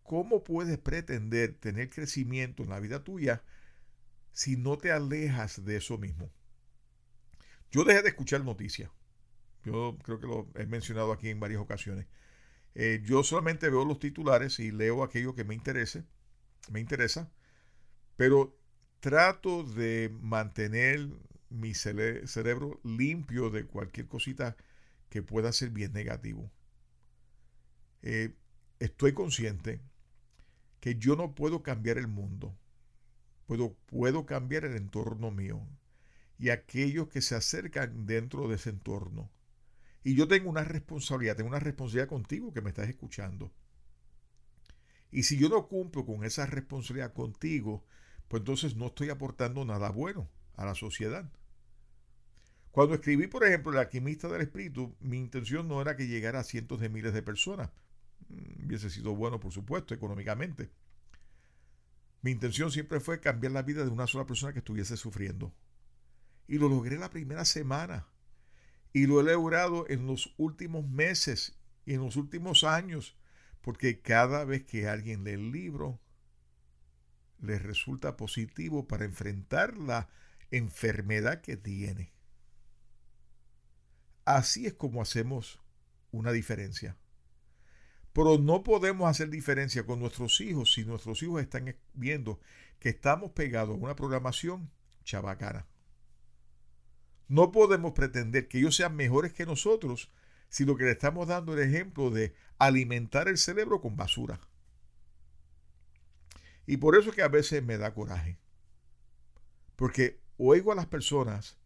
[0.06, 3.44] ¿cómo puedes pretender tener crecimiento en la vida tuya
[4.32, 6.30] si no te alejas de eso mismo?
[7.72, 8.90] Yo dejé de escuchar noticias.
[9.64, 12.08] Yo creo que lo he mencionado aquí en varias ocasiones.
[12.76, 16.04] Eh, yo solamente veo los titulares y leo aquello que me interese,
[16.72, 17.32] me interesa,
[18.18, 18.58] pero
[19.00, 21.10] trato de mantener
[21.50, 24.58] mi cerebro limpio de cualquier cosita
[25.10, 26.52] que pueda ser bien negativo.
[28.02, 28.36] Eh,
[28.80, 29.82] estoy consciente
[30.80, 32.58] que yo no puedo cambiar el mundo,
[33.48, 35.66] puedo, puedo cambiar el entorno mío
[36.38, 39.32] y aquellos que se acercan dentro de ese entorno.
[40.04, 43.52] Y yo tengo una responsabilidad, tengo una responsabilidad contigo que me estás escuchando.
[45.12, 47.86] Y si yo no cumplo con esa responsabilidad contigo,
[48.28, 51.32] pues entonces no estoy aportando nada bueno a la sociedad.
[52.72, 56.44] Cuando escribí, por ejemplo, El alquimista del espíritu, mi intención no era que llegara a
[56.44, 57.72] cientos de miles de personas.
[58.28, 60.70] Mm, hubiese sido bueno, por supuesto, económicamente.
[62.22, 65.54] Mi intención siempre fue cambiar la vida de una sola persona que estuviese sufriendo.
[66.48, 68.08] Y lo logré la primera semana.
[68.94, 73.18] Y lo he logrado en los últimos meses y en los últimos años.
[73.62, 76.00] Porque cada vez que alguien lee el libro,
[77.40, 80.10] le resulta positivo para enfrentar la
[80.52, 82.14] enfermedad que tiene.
[84.24, 85.60] Así es como hacemos
[86.12, 86.98] una diferencia.
[88.14, 92.40] Pero no podemos hacer diferencia con nuestros hijos si nuestros hijos están viendo
[92.80, 94.72] que estamos pegados a una programación
[95.04, 95.68] chabacana.
[97.28, 100.12] No podemos pretender que ellos sean mejores que nosotros
[100.50, 104.40] si lo que le estamos dando el ejemplo de alimentar el cerebro con basura.
[106.68, 108.38] Y por eso es que a veces me da coraje.
[109.76, 111.58] Porque oigo a las personas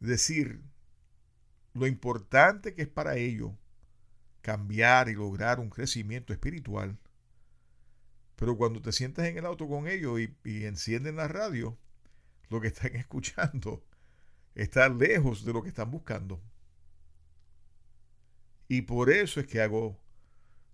[0.00, 0.60] decir
[1.74, 3.52] lo importante que es para ellos
[4.42, 6.98] cambiar y lograr un crecimiento espiritual.
[8.36, 11.78] Pero cuando te sientas en el auto con ellos y, encienden la radio,
[12.50, 13.84] lo que están escuchando
[14.54, 16.40] está lejos de lo que están buscando.
[18.68, 19.98] Y por eso es que hago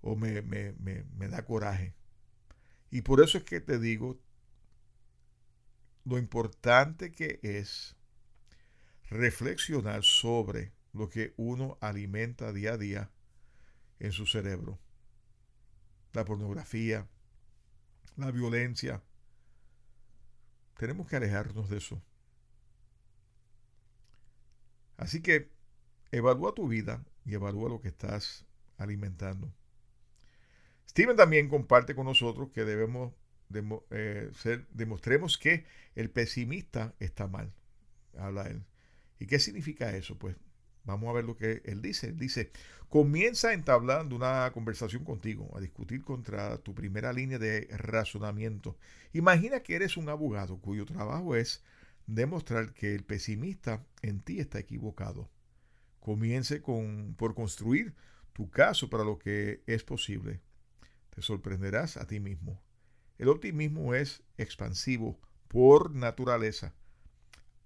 [0.01, 1.95] o me, me, me da coraje.
[2.91, 4.19] Y por eso es que te digo
[6.05, 7.95] lo importante que es
[9.11, 13.11] reflexionar sobre lo que uno alimenta día a día
[13.99, 14.79] en su cerebro.
[16.13, 17.07] La pornografía,
[18.17, 19.03] la violencia.
[20.79, 22.03] Tenemos que alejarnos de eso.
[24.99, 25.49] Así que
[26.13, 28.45] evalúa tu vida y evalúa lo que estás
[28.77, 29.51] alimentando.
[30.91, 33.15] Steven también comparte con nosotros que debemos
[33.91, 37.53] eh, ser, demostremos que el pesimista está mal.
[38.19, 38.65] Habla él.
[39.19, 40.19] ¿Y qué significa eso?
[40.19, 40.37] Pues
[40.85, 42.09] vamos a ver lo que él dice.
[42.09, 42.51] Él dice,
[42.89, 48.77] comienza entablando una conversación contigo, a discutir contra tu primera línea de razonamiento.
[49.13, 51.63] Imagina que eres un abogado cuyo trabajo es
[52.09, 55.31] demostrar que el pesimista en ti está equivocado.
[56.01, 57.95] Comience con, por construir
[58.33, 60.41] tu caso para lo que es posible.
[61.11, 62.61] Te sorprenderás a ti mismo.
[63.19, 66.75] El optimismo es expansivo por naturaleza.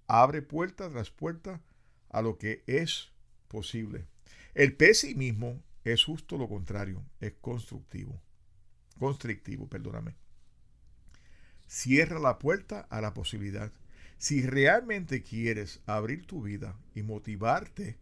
[0.09, 1.63] Abre puerta tras puerta
[2.11, 3.13] a lo que es
[3.49, 4.07] posible.
[4.55, 8.21] El pesimismo es justo lo contrario, es constructivo.
[8.99, 10.17] Constrictivo, perdóname.
[11.67, 13.73] Cierra la puerta a la posibilidad.
[14.23, 17.97] Si realmente quieres abrir tu vida y motivarte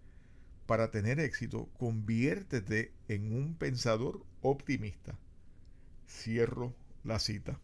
[0.66, 5.18] para tener éxito, conviértete en un pensador optimista.
[6.06, 7.58] Cierro la cita.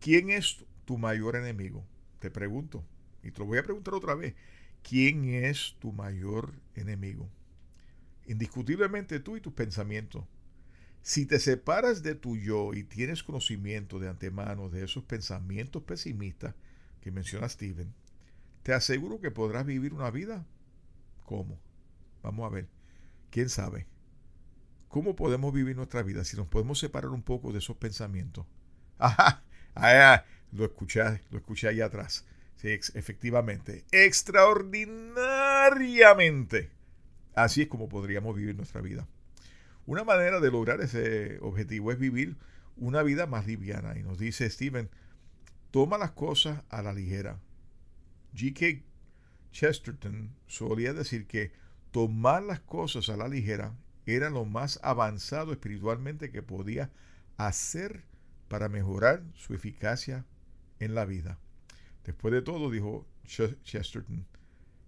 [0.00, 1.86] ¿Quién es tu mayor enemigo?
[2.18, 2.84] Te pregunto.
[3.22, 4.34] Y te lo voy a preguntar otra vez.
[4.82, 7.30] ¿Quién es tu mayor enemigo?
[8.26, 10.24] Indiscutiblemente tú y tus pensamientos.
[11.02, 16.56] Si te separas de tu yo y tienes conocimiento de antemano de esos pensamientos pesimistas
[17.00, 17.94] que menciona Steven,
[18.62, 20.46] te aseguro que podrás vivir una vida.
[21.24, 21.58] ¿Cómo?
[22.22, 22.68] Vamos a ver.
[23.30, 23.86] ¿Quién sabe?
[24.88, 28.46] ¿Cómo podemos vivir nuestra vida si nos podemos separar un poco de esos pensamientos?
[28.98, 29.44] Ajá,
[30.52, 32.24] lo escuché, lo escuché ahí atrás.
[32.56, 36.70] Sí, efectivamente, extraordinariamente.
[37.34, 39.06] Así es como podríamos vivir nuestra vida.
[39.86, 42.36] Una manera de lograr ese objetivo es vivir
[42.76, 43.96] una vida más liviana.
[43.96, 44.90] Y nos dice Steven,
[45.70, 47.40] toma las cosas a la ligera.
[48.34, 48.82] G.K.
[49.52, 51.52] Chesterton solía decir que
[51.90, 56.90] tomar las cosas a la ligera era lo más avanzado espiritualmente que podía
[57.36, 58.04] hacer
[58.48, 60.24] para mejorar su eficacia
[60.80, 61.38] en la vida.
[62.04, 64.26] Después de todo, dijo Chesterton,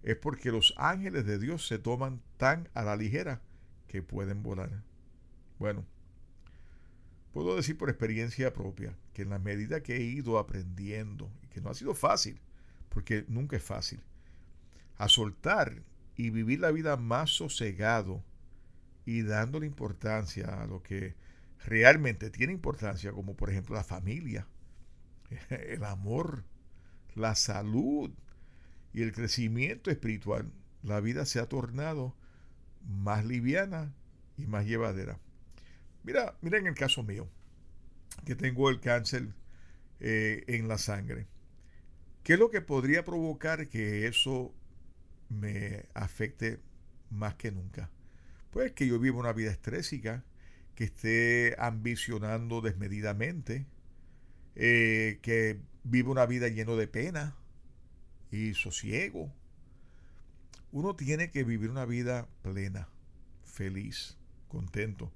[0.03, 3.41] es porque los ángeles de Dios se toman tan a la ligera
[3.87, 4.83] que pueden volar.
[5.59, 5.85] Bueno,
[7.31, 11.61] puedo decir por experiencia propia que en la medida que he ido aprendiendo, y que
[11.61, 12.39] no ha sido fácil,
[12.89, 14.01] porque nunca es fácil,
[14.97, 15.83] a soltar
[16.15, 18.23] y vivir la vida más sosegado
[19.05, 21.15] y dándole importancia a lo que
[21.65, 24.47] realmente tiene importancia, como por ejemplo la familia,
[25.49, 26.43] el amor,
[27.15, 28.11] la salud
[28.93, 30.51] y el crecimiento espiritual,
[30.83, 32.15] la vida se ha tornado
[32.85, 33.93] más liviana
[34.37, 35.19] y más llevadera.
[36.03, 37.27] Mira, mira en el caso mío,
[38.25, 39.33] que tengo el cáncer
[39.99, 41.27] eh, en la sangre.
[42.23, 44.53] ¿Qué es lo que podría provocar que eso
[45.29, 46.59] me afecte
[47.09, 47.89] más que nunca?
[48.51, 50.23] Pues que yo vivo una vida estrésica,
[50.75, 53.65] que esté ambicionando desmedidamente,
[54.55, 57.35] eh, que vive una vida lleno de pena
[58.31, 59.31] y sosiego.
[60.71, 62.87] Uno tiene que vivir una vida plena,
[63.45, 65.11] feliz, contento.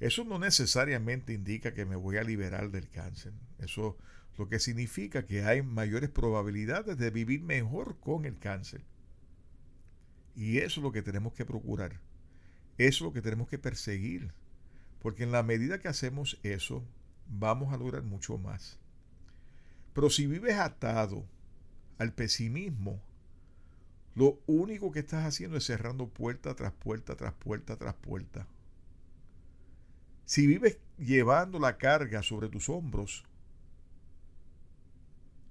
[0.00, 3.32] Eso no necesariamente indica que me voy a liberar del cáncer.
[3.58, 3.98] Eso
[4.40, 8.82] lo que significa que hay mayores probabilidades de vivir mejor con el cáncer.
[10.34, 12.00] Y eso es lo que tenemos que procurar.
[12.78, 14.32] Eso es lo que tenemos que perseguir.
[15.00, 16.82] Porque en la medida que hacemos eso,
[17.26, 18.78] vamos a lograr mucho más.
[19.92, 21.26] Pero si vives atado
[21.98, 23.02] al pesimismo,
[24.14, 28.46] lo único que estás haciendo es cerrando puerta tras puerta, tras puerta, tras puerta.
[30.30, 33.24] Si vives llevando la carga sobre tus hombros,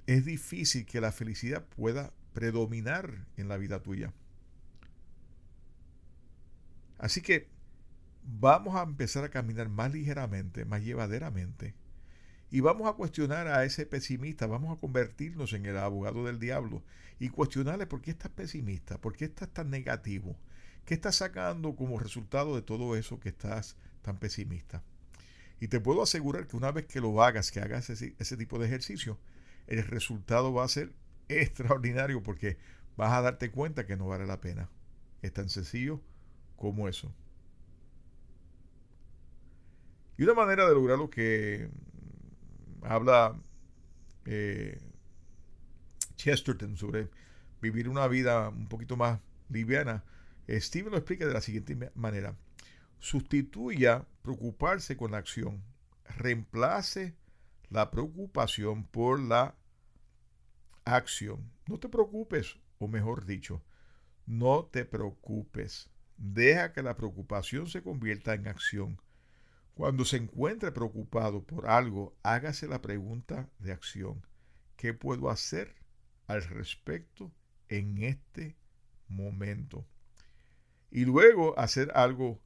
[0.07, 4.13] es difícil que la felicidad pueda predominar en la vida tuya.
[6.97, 7.49] Así que
[8.23, 11.75] vamos a empezar a caminar más ligeramente, más llevaderamente.
[12.49, 16.83] Y vamos a cuestionar a ese pesimista, vamos a convertirnos en el abogado del diablo
[17.19, 20.37] y cuestionarle por qué estás pesimista, por qué estás tan negativo,
[20.85, 24.83] qué estás sacando como resultado de todo eso que estás tan pesimista.
[25.59, 28.67] Y te puedo asegurar que una vez que lo hagas, que hagas ese, tipo de
[28.67, 29.17] ejercicio,
[29.67, 30.93] el resultado va a ser
[31.27, 32.57] extraordinario porque
[32.95, 34.69] vas a darte cuenta que no vale la pena.
[35.21, 36.01] Es tan sencillo
[36.55, 37.13] como eso.
[40.17, 41.69] Y una manera de lograr lo que
[42.81, 43.39] habla
[44.25, 44.79] eh,
[46.15, 47.09] Chesterton sobre
[47.61, 49.19] vivir una vida un poquito más
[49.49, 50.03] liviana,
[50.47, 52.35] eh, Steven lo explica de la siguiente manera.
[52.99, 55.63] Sustituya preocuparse con acción.
[56.17, 57.15] Reemplace
[57.69, 59.55] la preocupación por la
[60.85, 61.51] acción.
[61.67, 63.63] No te preocupes, o mejor dicho,
[64.25, 65.89] No te preocupes.
[66.17, 69.01] Deja que la preocupación se convierta en acción.
[69.73, 74.25] Cuando se encuentre preocupado por algo, hágase la pregunta de acción.
[74.75, 75.73] ¿Qué puedo hacer
[76.27, 77.31] al respecto
[77.69, 78.57] en este
[79.07, 79.87] momento?
[80.91, 82.41] Y luego hacer algo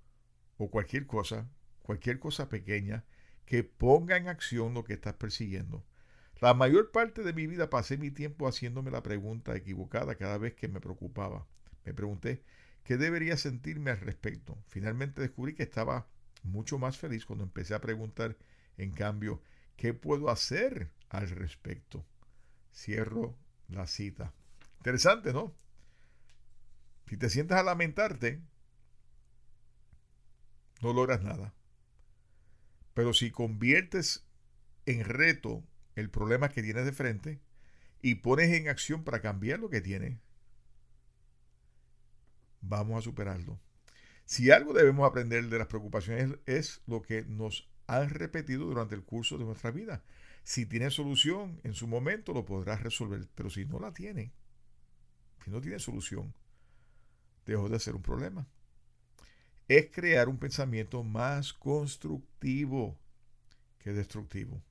[0.58, 1.49] o cualquier cosa,
[1.82, 3.06] cualquier cosa pequeña,
[3.45, 5.86] que ponga en acción lo que estás persiguiendo.
[6.39, 10.54] La mayor parte de mi vida pasé mi tiempo haciéndome la pregunta equivocada cada vez
[10.56, 11.47] que me preocupaba.
[11.86, 12.43] Me pregunté
[12.84, 14.58] qué debería sentirme al respecto.
[14.68, 16.08] Finalmente descubrí que estaba
[16.43, 18.38] mucho más feliz cuando empecé a preguntar,
[18.78, 19.41] en cambio,
[19.78, 22.06] ¿qué puedo hacer al respecto?
[22.74, 23.38] Cierro
[23.70, 24.34] la cita.
[24.80, 25.56] Interesante, ¿no?
[27.08, 28.41] Si te sientas a lamentarte,
[30.84, 31.54] no logras nada.
[32.94, 34.26] Pero si conviertes
[34.86, 35.64] en reto
[35.96, 37.40] el problema que tienes de frente
[38.02, 40.20] y pones en acción para cambiar lo que tienes,
[42.62, 43.60] vamos a superarlo.
[44.26, 49.04] Si algo debemos aprender de las preocupaciones es lo que nos han repetido durante el
[49.04, 50.04] curso de nuestra vida.
[50.44, 54.34] Si tiene solución en su momento lo podrás resolver, pero si no la tiene,
[55.44, 56.34] si no tiene solución,
[57.46, 58.48] dejó de ser un problema.
[59.68, 62.97] Es crear un pensamiento más constructivo
[63.80, 64.61] que destructivo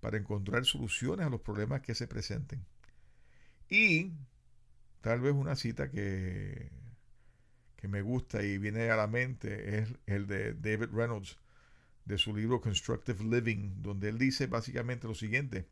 [0.00, 2.64] para encontrar soluciones a los problemas que se presenten.
[3.68, 4.12] Y
[5.00, 6.70] tal vez una cita que
[7.78, 11.38] que me gusta y viene a la mente es el de David Reynolds
[12.04, 15.68] de su libro Constructive Living, donde él dice básicamente lo siguiente,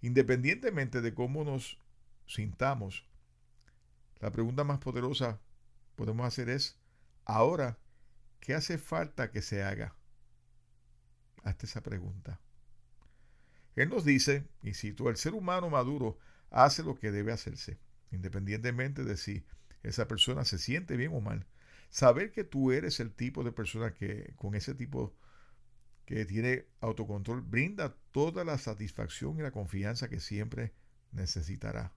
[0.00, 1.78] independientemente de cómo nos
[2.26, 3.04] sintamos,
[4.20, 5.38] la pregunta más poderosa
[5.96, 6.78] podemos hacer es,
[7.26, 7.76] ahora,
[8.50, 9.94] ¿qué hace falta que se haga?
[11.44, 12.40] Hazte esa pregunta.
[13.76, 16.18] Él nos dice, y cito, el ser humano maduro
[16.50, 17.78] hace lo que debe hacerse,
[18.10, 19.46] independientemente de si
[19.84, 21.46] esa persona se siente bien o mal.
[21.90, 25.14] Saber que tú eres el tipo de persona que con ese tipo
[26.04, 30.74] que tiene autocontrol brinda toda la satisfacción y la confianza que siempre
[31.12, 31.92] necesitará.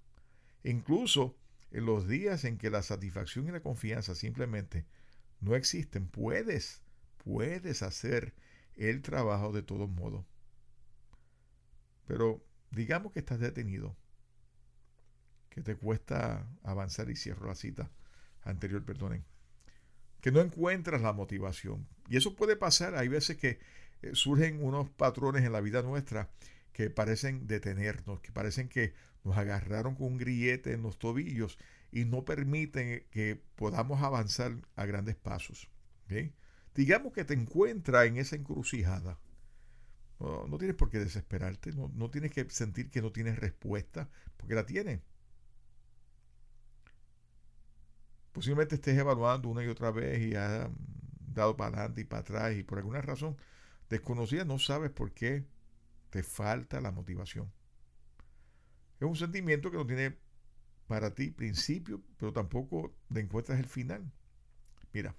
[0.64, 1.36] Incluso
[1.72, 4.86] en los días en que la satisfacción y la confianza simplemente
[5.44, 6.82] no existen, puedes,
[7.24, 8.34] puedes hacer
[8.76, 10.26] el trabajo de todos modos.
[12.08, 13.96] Pero digamos que estás detenido
[15.50, 17.92] que te cuesta avanzar y cierro la cita
[18.42, 19.24] anterior, perdonen,
[20.22, 21.88] que no encuentras la motivación.
[22.10, 23.60] Y eso puede pasar, hay veces que
[24.02, 26.32] eh, surgen unos patrones en la vida nuestra
[26.72, 31.60] que parecen detenernos, que parecen que nos agarraron con un grillete en los tobillos
[31.94, 35.70] y no permiten que podamos avanzar a grandes pasos.
[36.74, 39.20] Digamos que te encuentras en esa encrucijada.
[40.20, 44.56] No, tienes por qué desesperarte, no, no, tienes que sentir que no tienes respuesta, porque
[44.56, 45.02] la tienes.
[48.34, 50.68] posiblemente estés evaluando una y otra vez y has
[51.28, 53.38] dado para adelante y para atrás y por alguna razón
[53.90, 55.46] desconocida no sabes por qué
[56.10, 57.52] te falta la motivación.
[59.00, 60.18] Es un sentimiento que no tiene
[60.88, 64.12] para ti principio, pero tampoco le encuentras el final.
[64.94, 65.16] Mira,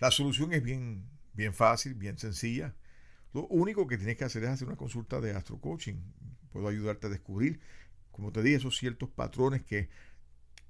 [0.00, 2.74] la solución es bien, bien fácil, bien sencilla.
[3.32, 5.96] Lo único que tienes que hacer es hacer una consulta de astro coaching.
[6.52, 7.60] Puedo ayudarte a descubrir,
[8.12, 9.88] como te dije, esos ciertos patrones que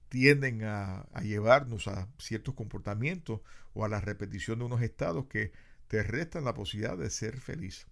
[0.09, 3.41] tienden a, llevarnos a ciertos comportamientos
[3.73, 5.53] o a la repetición de unos estados que
[5.89, 7.87] te restan la posibilidad de ser feliz.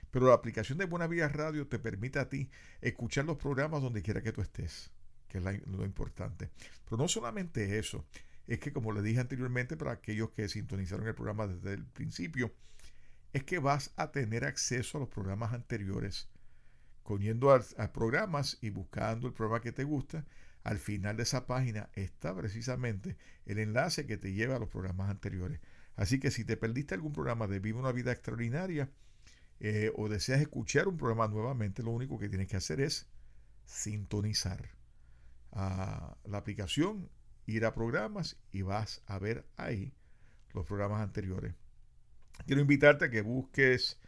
[0.09, 2.49] pero la aplicación de Buena Vida Radio te permite a ti
[2.82, 4.89] escuchar los programas donde quiera que tú estés,
[5.28, 6.49] que es lo importante.
[6.86, 8.07] Pero no solamente eso,
[8.47, 12.55] es que, como le dije anteriormente, para aquellos que sintonizaron el programa desde el principio,
[13.38, 16.28] es que vas a tener acceso a los programas anteriores.
[17.04, 20.26] Cogiendo a, programas y buscando el programa que te gusta,
[20.64, 23.16] al final de esa página está precisamente
[23.46, 25.62] el enlace que te lleva a los programas anteriores.
[25.96, 28.90] Así que si te perdiste algún programa de Viva una vida extraordinaria
[29.60, 33.08] eh, o deseas escuchar un programa nuevamente, lo único que tienes que hacer es
[33.66, 34.72] sintonizar
[35.52, 37.10] a la aplicación
[37.46, 39.94] ir a programas y vas a ver ahí
[40.54, 41.56] los programas anteriores.
[42.46, 44.00] Quiero invitarte a que busques,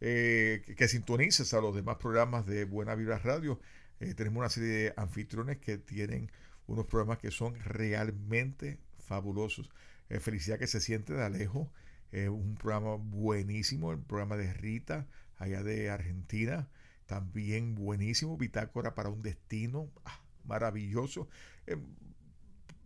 [0.00, 3.60] eh, que, sintonices a los demás programas de Buena Vibra Radio.
[4.00, 6.30] Eh, tenemos una serie de anfitriones que tienen
[6.66, 9.70] unos programas que son realmente fabulosos.
[10.08, 11.70] Eh, felicidad que se siente de Alejo,
[12.12, 16.68] un programa buenísimo, el programa de Rita, allá de Argentina,
[17.06, 21.28] también buenísimo, Bitácora para un destino, ah, maravilloso.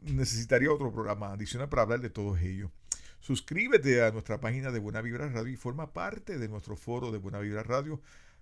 [0.01, 2.71] necesitaría otro programa adicional para hablar de todos ellos.
[3.21, 7.19] Suscríbete a nuestra página de Buena Vibra Radio y forma parte de nuestro foro de
[7.19, 8.01] Buena Vibra Radio,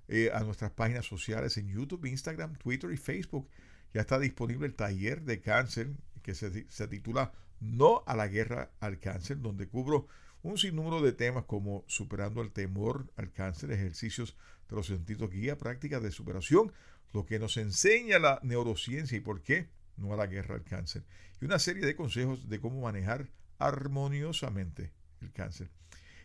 [0.08, 3.48] eh, a nuestras páginas sociales en YouTube, Instagram, Twitter y Facebook.
[3.92, 5.88] Ya está disponible el taller de cáncer
[6.22, 10.06] que se, se titula No a la guerra al cáncer, donde cubro
[10.42, 14.36] un sinnúmero de temas como superando el temor al cáncer, ejercicios
[14.68, 16.72] de los sentidos guía, prácticas de superación,
[17.12, 21.04] lo que nos enseña la neurociencia y por qué no a la guerra al cáncer,
[21.40, 23.28] y una serie de consejos de cómo manejar
[23.58, 25.70] armoniosamente el cáncer.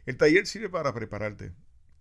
[0.05, 1.51] El taller sirve para prepararte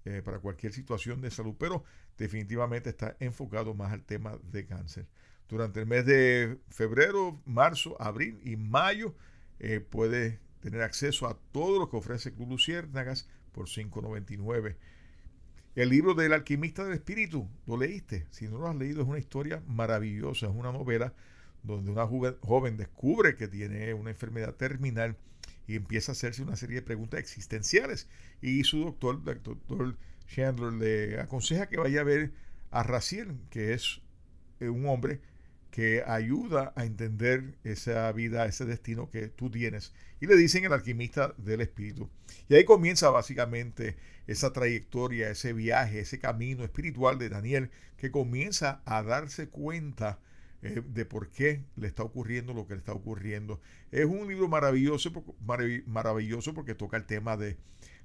[0.07, 1.85] eh, para cualquier situación de salud, pero
[2.17, 5.07] definitivamente está enfocado más al tema de cáncer.
[5.47, 9.15] Durante el mes de febrero, marzo, abril y mayo
[9.59, 14.77] eh, puedes tener acceso a todo lo que ofrece Club Luciérnagas por 5.99.
[15.75, 18.27] El libro del alquimista del espíritu, ¿lo leíste?
[18.31, 21.13] Si no lo has leído, es una historia maravillosa, es una novela
[21.63, 25.17] donde una joven descubre que tiene una enfermedad terminal
[25.67, 28.09] y empieza a hacerse una serie de preguntas existenciales.
[28.43, 29.97] Y su doctor, el doctor
[30.27, 32.33] Chandler, le aconseja que vaya a ver
[32.71, 34.01] a Raciel, que es
[34.61, 35.21] eh, un hombre
[35.71, 39.93] que ayuda a entender esa vida, ese destino que tú tienes.
[40.21, 42.11] Y le dicen el alquimista del espíritu.
[42.49, 43.97] Y ahí comienza básicamente
[44.27, 50.19] esa trayectoria, ese viaje, ese camino espiritual de Daniel, que comienza a darse cuenta
[50.63, 53.61] eh, de por qué le está ocurriendo lo que le está ocurriendo.
[53.91, 55.11] Es un libro maravilloso,
[55.87, 57.57] maravilloso porque toca el tema de,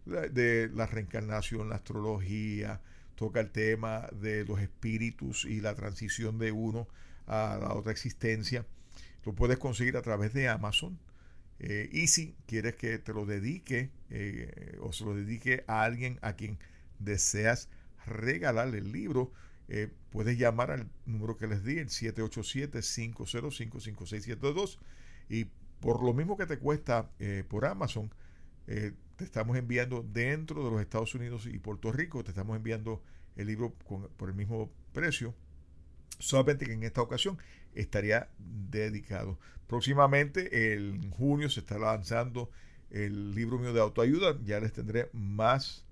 [0.06, 2.82] de la reencarnación, la astrología,
[3.16, 6.88] toca el tema de los espíritus y la transición de uno
[7.28, 8.66] a la otra existencia.
[9.26, 11.00] Lo puedes conseguir a través de Amazon.
[11.60, 16.20] Eh, y si quieres que te lo dedique eh, o se lo dedique a alguien
[16.22, 16.60] a quien
[17.00, 17.70] deseas
[18.06, 19.32] regalarle el libro,
[19.68, 24.78] eh, puedes llamar al número que les di, el 787-505-5672.
[25.30, 25.46] Y
[25.80, 28.14] por lo mismo que te cuesta eh, por Amazon,
[28.68, 33.04] eh, te estamos enviando dentro de los Estados Unidos y Puerto Rico, te estamos enviando
[33.36, 35.34] el libro por el mismo precio.
[36.20, 37.38] Solamente que en esta ocasión
[37.74, 39.38] estaría dedicado.
[39.68, 42.50] Próximamente, en junio, se está lanzando
[42.90, 44.40] el libro mío de autoayuda.
[44.44, 45.86] Ya les tendré más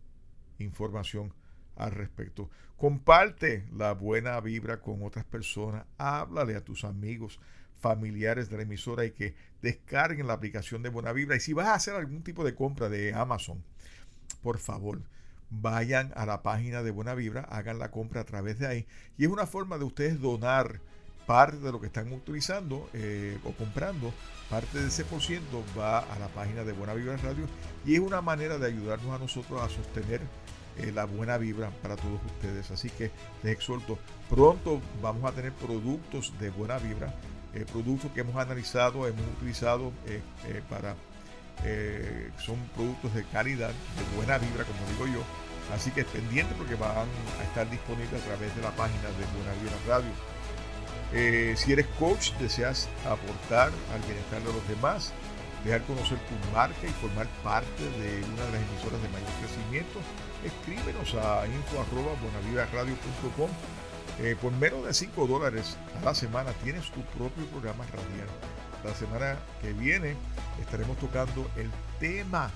[0.59, 1.33] información
[1.75, 2.49] al respecto.
[2.77, 5.85] Comparte la buena vibra con otras personas.
[5.97, 7.39] Háblale a tus amigos,
[7.79, 11.35] familiares de la emisora y que descarguen la aplicación de Buena Vibra.
[11.35, 13.63] Y si vas a hacer algún tipo de compra de Amazon,
[14.41, 15.01] por favor,
[15.49, 18.87] vayan a la página de Buena Vibra, hagan la compra a través de ahí.
[19.17, 20.81] Y es una forma de ustedes donar
[21.25, 24.13] parte de lo que están utilizando eh, o comprando,
[24.49, 27.47] parte de ese por ciento va a la página de Buena Vibra Radio
[27.85, 30.21] y es una manera de ayudarnos a nosotros a sostener
[30.77, 32.71] eh, la buena vibra para todos ustedes.
[32.71, 33.11] Así que
[33.43, 33.99] les exhorto,
[34.29, 37.13] pronto vamos a tener productos de buena vibra,
[37.53, 40.21] eh, productos que hemos analizado, hemos utilizado eh,
[40.69, 40.95] para,
[42.39, 45.23] son productos de calidad, de buena vibra, como digo yo.
[45.73, 47.07] Así que pendiente porque van
[47.39, 51.55] a estar disponibles a través de la página de Buena Vibra Radio.
[51.55, 55.13] si eres coach, deseas aportar al bienestar de los demás,
[55.63, 59.99] dejar conocer tu marca y formar parte de una de las emisoras de mayor crecimiento,
[60.43, 63.49] escríbenos a info.buenavibraradio.com.
[64.19, 68.27] Eh, por menos de 5 dólares a la semana tienes tu propio programa radial.
[68.83, 70.15] La semana que viene
[70.61, 72.51] estaremos tocando el tema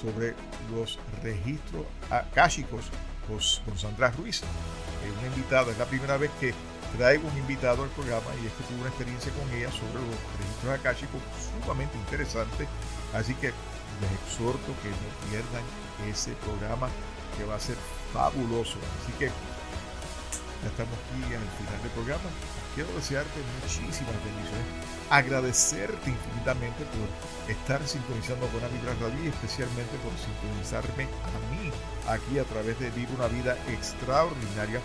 [0.00, 0.34] sobre
[0.72, 2.90] los registros akáshicos
[3.28, 4.42] con, Sandra Ruiz,
[5.18, 5.70] una invitada.
[5.70, 6.52] Es la primera vez que
[6.96, 10.16] traigo un invitado al programa y es que tuve una experiencia con ella sobre los
[10.38, 11.20] registros akáshicos
[11.62, 12.66] sumamente interesante.
[13.14, 13.52] Así que
[14.00, 15.64] les exhorto que no pierdan
[16.08, 16.88] ese programa
[17.36, 17.76] que va a ser
[18.12, 18.78] fabuloso.
[19.02, 22.30] Así que ya estamos aquí al final del programa.
[22.74, 24.66] Quiero desearte muchísimas bendiciones,
[25.10, 27.06] agradecerte infinitamente por
[27.50, 31.70] estar sintonizando con la Vibra Radio y especialmente por sintonizarme a mí
[32.06, 34.80] aquí a través de Vivir una Vida Extraordinaria.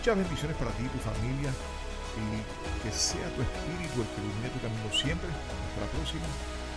[0.00, 1.52] Muchas bendiciones para ti y tu familia
[2.16, 5.28] y que sea tu espíritu el que ilumine tu camino siempre.
[5.28, 6.24] Hasta la próxima.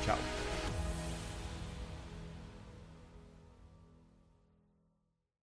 [0.05, 0.42] Chao.